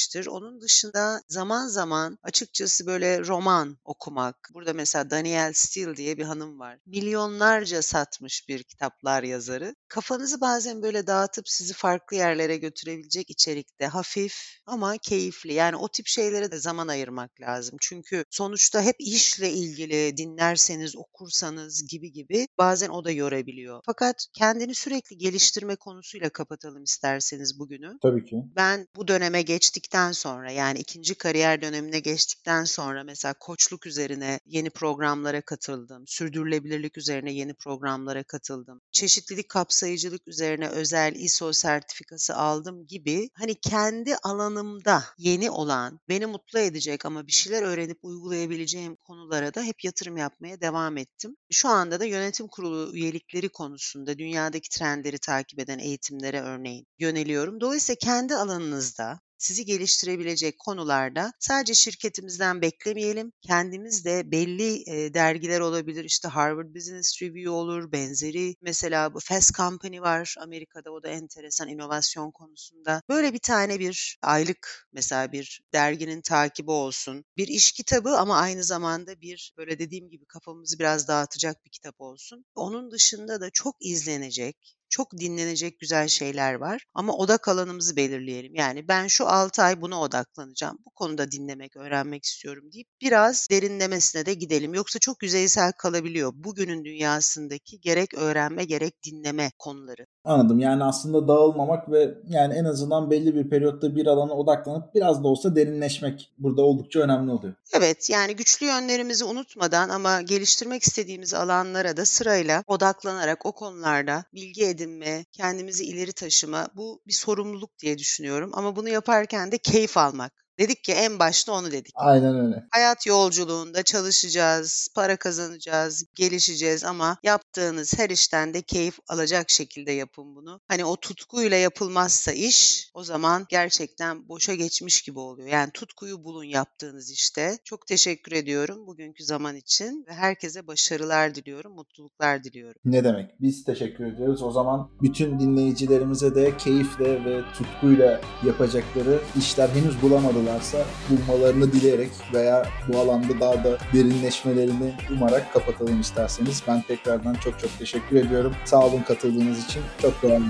etkilemiştir. 0.00 0.26
Onun 0.26 0.60
dışında 0.60 1.22
zaman 1.28 1.68
zaman 1.68 2.18
açıkçası 2.22 2.86
böyle 2.86 3.24
roman 3.24 3.78
okumak. 3.84 4.36
Burada 4.54 4.72
mesela 4.72 5.10
Danielle 5.10 5.54
Steele 5.54 5.96
diye 5.96 6.16
bir 6.18 6.24
hanım 6.24 6.58
var. 6.58 6.78
Milyonlarca 6.86 7.82
satmış 7.82 8.48
bir 8.48 8.62
kitaplar 8.62 9.22
yazarı. 9.22 9.74
Kafanızı 9.88 10.40
bazen 10.40 10.82
böyle 10.82 11.06
dağıtıp 11.06 11.48
sizi 11.48 11.74
farklı 11.74 12.16
yerlere 12.16 12.56
götürebilecek 12.56 13.30
içerikte 13.30 13.86
hafif 13.86 14.34
ama 14.66 14.96
keyifli. 14.98 15.52
Yani 15.54 15.76
o 15.76 15.88
tip 15.88 16.06
şeylere 16.06 16.50
de 16.52 16.58
zaman 16.58 16.88
ayırmak 16.88 17.40
lazım. 17.40 17.76
Çünkü 17.80 18.24
sonuçta 18.30 18.82
hep 18.82 18.96
işle 18.98 19.50
ilgili 19.52 20.16
dinlerseniz, 20.16 20.96
okursanız 20.96 21.86
gibi 21.90 22.12
gibi 22.12 22.46
bazen 22.58 22.88
o 22.88 23.04
da 23.04 23.10
yorabiliyor. 23.10 23.80
Fakat 23.86 24.26
kendini 24.32 24.74
sürekli 24.74 25.18
geliştirme 25.18 25.76
konusuyla 25.76 26.30
kapatalım 26.30 26.82
isterseniz 26.82 27.58
bugünü. 27.58 27.98
Tabii 28.02 28.24
ki. 28.24 28.36
Ben 28.56 28.86
bu 28.96 29.08
döneme 29.08 29.42
geçtikten 29.90 30.12
sonra 30.12 30.50
yani 30.50 30.78
ikinci 30.78 31.14
kariyer 31.14 31.62
dönemine 31.62 32.00
geçtikten 32.00 32.64
sonra 32.64 33.04
mesela 33.04 33.34
koçluk 33.34 33.86
üzerine 33.86 34.40
yeni 34.46 34.70
programlara 34.70 35.40
katıldım. 35.40 36.04
Sürdürülebilirlik 36.06 36.98
üzerine 36.98 37.32
yeni 37.32 37.54
programlara 37.54 38.22
katıldım. 38.22 38.80
Çeşitlilik 38.92 39.48
kapsayıcılık 39.48 40.28
üzerine 40.28 40.68
özel 40.68 41.14
ISO 41.14 41.52
sertifikası 41.52 42.36
aldım 42.36 42.86
gibi 42.86 43.30
hani 43.34 43.54
kendi 43.54 44.16
alanımda 44.16 45.04
yeni 45.18 45.50
olan, 45.50 46.00
beni 46.08 46.26
mutlu 46.26 46.58
edecek 46.58 47.06
ama 47.06 47.26
bir 47.26 47.32
şeyler 47.32 47.62
öğrenip 47.62 47.98
uygulayabileceğim 48.02 48.96
konulara 48.96 49.54
da 49.54 49.62
hep 49.62 49.84
yatırım 49.84 50.16
yapmaya 50.16 50.60
devam 50.60 50.96
ettim. 50.96 51.36
Şu 51.50 51.68
anda 51.68 52.00
da 52.00 52.04
yönetim 52.04 52.48
kurulu 52.48 52.96
üyelikleri 52.96 53.48
konusunda 53.48 54.18
dünyadaki 54.18 54.68
trendleri 54.68 55.18
takip 55.18 55.58
eden 55.58 55.78
eğitimlere 55.78 56.40
örneğin 56.40 56.86
yöneliyorum. 56.98 57.60
Dolayısıyla 57.60 57.98
kendi 57.98 58.34
alanınızda 58.34 59.20
sizi 59.40 59.64
geliştirebilecek 59.64 60.58
konularda 60.58 61.32
sadece 61.38 61.74
şirketimizden 61.74 62.62
beklemeyelim. 62.62 63.32
Kendimiz 63.42 64.04
de 64.04 64.30
belli 64.30 64.84
dergiler 65.14 65.60
olabilir. 65.60 66.04
İşte 66.04 66.28
Harvard 66.28 66.74
Business 66.74 67.22
Review 67.22 67.50
olur, 67.50 67.92
benzeri. 67.92 68.54
Mesela 68.62 69.14
bu 69.14 69.20
Fast 69.20 69.54
Company 69.56 70.00
var 70.00 70.34
Amerika'da. 70.40 70.90
O 70.90 71.02
da 71.02 71.08
enteresan 71.08 71.68
inovasyon 71.68 72.30
konusunda. 72.30 73.02
Böyle 73.08 73.32
bir 73.32 73.38
tane 73.38 73.78
bir 73.78 74.18
aylık 74.22 74.88
mesela 74.92 75.32
bir 75.32 75.60
derginin 75.72 76.20
takibi 76.20 76.70
olsun. 76.70 77.24
Bir 77.36 77.48
iş 77.48 77.72
kitabı 77.72 78.10
ama 78.10 78.38
aynı 78.38 78.64
zamanda 78.64 79.20
bir 79.20 79.54
böyle 79.56 79.78
dediğim 79.78 80.10
gibi 80.10 80.26
kafamızı 80.26 80.78
biraz 80.78 81.08
dağıtacak 81.08 81.64
bir 81.64 81.70
kitap 81.70 82.00
olsun. 82.00 82.44
Onun 82.54 82.90
dışında 82.90 83.40
da 83.40 83.50
çok 83.50 83.76
izlenecek, 83.80 84.76
çok 84.90 85.18
dinlenecek 85.18 85.78
güzel 85.78 86.08
şeyler 86.08 86.54
var 86.54 86.86
ama 86.94 87.12
odak 87.12 87.48
alanımızı 87.48 87.96
belirleyelim. 87.96 88.54
Yani 88.54 88.88
ben 88.88 89.06
şu 89.06 89.26
6 89.26 89.62
ay 89.62 89.80
buna 89.82 90.00
odaklanacağım. 90.00 90.78
Bu 90.86 90.90
konuda 90.90 91.30
dinlemek, 91.30 91.76
öğrenmek 91.76 92.24
istiyorum 92.24 92.64
deyip 92.72 92.88
biraz 93.00 93.48
derinlemesine 93.50 94.26
de 94.26 94.34
gidelim. 94.34 94.74
Yoksa 94.74 94.98
çok 94.98 95.22
yüzeysel 95.22 95.72
kalabiliyor 95.72 96.32
bugünün 96.34 96.84
dünyasındaki 96.84 97.80
gerek 97.80 98.14
öğrenme 98.14 98.64
gerek 98.64 98.94
dinleme 99.04 99.50
konuları. 99.58 100.06
Anladım. 100.24 100.60
Yani 100.60 100.84
aslında 100.84 101.28
dağılmamak 101.28 101.90
ve 101.90 102.14
yani 102.28 102.54
en 102.54 102.64
azından 102.64 103.10
belli 103.10 103.34
bir 103.34 103.50
periyotta 103.50 103.96
bir 103.96 104.06
alana 104.06 104.32
odaklanıp 104.32 104.94
biraz 104.94 105.24
da 105.24 105.28
olsa 105.28 105.56
derinleşmek 105.56 106.32
burada 106.38 106.62
oldukça 106.62 107.00
önemli 107.00 107.30
oluyor. 107.30 107.54
Evet 107.72 108.10
yani 108.10 108.36
güçlü 108.36 108.66
yönlerimizi 108.66 109.24
unutmadan 109.24 109.88
ama 109.88 110.22
geliştirmek 110.22 110.82
istediğimiz 110.82 111.34
alanlara 111.34 111.96
da 111.96 112.04
sırayla 112.04 112.64
odaklanarak 112.66 113.46
o 113.46 113.52
konularda 113.52 114.24
bilgi 114.34 114.62
edinme, 114.80 115.24
kendimizi 115.32 115.84
ileri 115.84 116.12
taşıma 116.12 116.68
bu 116.74 117.02
bir 117.06 117.12
sorumluluk 117.12 117.78
diye 117.78 117.98
düşünüyorum. 117.98 118.50
Ama 118.54 118.76
bunu 118.76 118.88
yaparken 118.88 119.52
de 119.52 119.58
keyif 119.58 119.96
almak 119.96 120.44
Dedik 120.60 120.84
ki 120.84 120.92
en 120.92 121.18
başta 121.18 121.52
onu 121.52 121.72
dedik. 121.72 121.92
Aynen 121.94 122.40
öyle. 122.40 122.64
Hayat 122.70 123.06
yolculuğunda 123.06 123.82
çalışacağız, 123.82 124.88
para 124.94 125.16
kazanacağız, 125.16 126.04
gelişeceğiz 126.14 126.84
ama 126.84 127.16
yaptığınız 127.22 127.98
her 127.98 128.10
işten 128.10 128.54
de 128.54 128.62
keyif 128.62 128.98
alacak 129.08 129.50
şekilde 129.50 129.92
yapın 129.92 130.36
bunu. 130.36 130.60
Hani 130.68 130.84
o 130.84 130.96
tutkuyla 130.96 131.56
yapılmazsa 131.56 132.32
iş 132.32 132.90
o 132.94 133.04
zaman 133.04 133.46
gerçekten 133.48 134.28
boşa 134.28 134.54
geçmiş 134.54 135.02
gibi 135.02 135.18
oluyor. 135.18 135.48
Yani 135.48 135.70
tutkuyu 135.74 136.24
bulun 136.24 136.44
yaptığınız 136.44 137.10
işte. 137.10 137.58
Çok 137.64 137.86
teşekkür 137.86 138.32
ediyorum 138.32 138.86
bugünkü 138.86 139.24
zaman 139.24 139.56
için 139.56 140.04
ve 140.08 140.14
herkese 140.14 140.66
başarılar 140.66 141.34
diliyorum, 141.34 141.74
mutluluklar 141.74 142.44
diliyorum. 142.44 142.80
Ne 142.84 143.04
demek? 143.04 143.40
Biz 143.40 143.64
teşekkür 143.64 144.04
ediyoruz. 144.04 144.42
O 144.42 144.50
zaman 144.50 144.90
bütün 145.02 145.40
dinleyicilerimize 145.40 146.34
de 146.34 146.56
keyifle 146.56 147.24
ve 147.24 147.42
tutkuyla 147.54 148.20
yapacakları 148.46 149.20
işler 149.38 149.68
henüz 149.68 150.02
bulamadılarsa 150.50 150.78
bulmalarını 151.10 151.72
dileyerek 151.72 152.10
veya 152.34 152.66
bu 152.88 152.98
alanda 152.98 153.40
daha 153.40 153.64
da 153.64 153.78
derinleşmelerini 153.94 154.94
umarak 155.10 155.52
kapatalım 155.52 156.00
isterseniz. 156.00 156.62
Ben 156.68 156.82
tekrardan 156.82 157.34
çok 157.34 157.58
çok 157.60 157.78
teşekkür 157.78 158.16
ediyorum. 158.16 158.54
Sağ 158.64 158.86
olun 158.86 159.02
katıldığınız 159.02 159.64
için. 159.64 159.82
Çok 160.02 160.22
doğal 160.22 160.40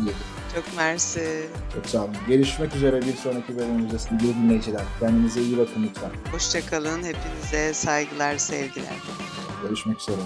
Çok 0.54 0.76
mersi. 0.76 1.46
Çok 1.74 1.86
sağ 1.86 2.04
olun. 2.04 2.16
Görüşmek 2.28 2.76
üzere 2.76 3.02
bir 3.02 3.16
sonraki 3.16 3.56
bölümümüzde 3.56 3.98
sevgili 3.98 4.34
dinleyiciler. 4.34 4.82
Kendinize 5.00 5.40
iyi 5.40 5.58
bakın 5.58 5.82
lütfen. 5.82 6.10
Hoşçakalın. 6.32 6.98
Hepinize 6.98 7.74
saygılar, 7.74 8.38
sevgiler. 8.38 8.96
Görüşmek 9.62 10.00
üzere. 10.00 10.16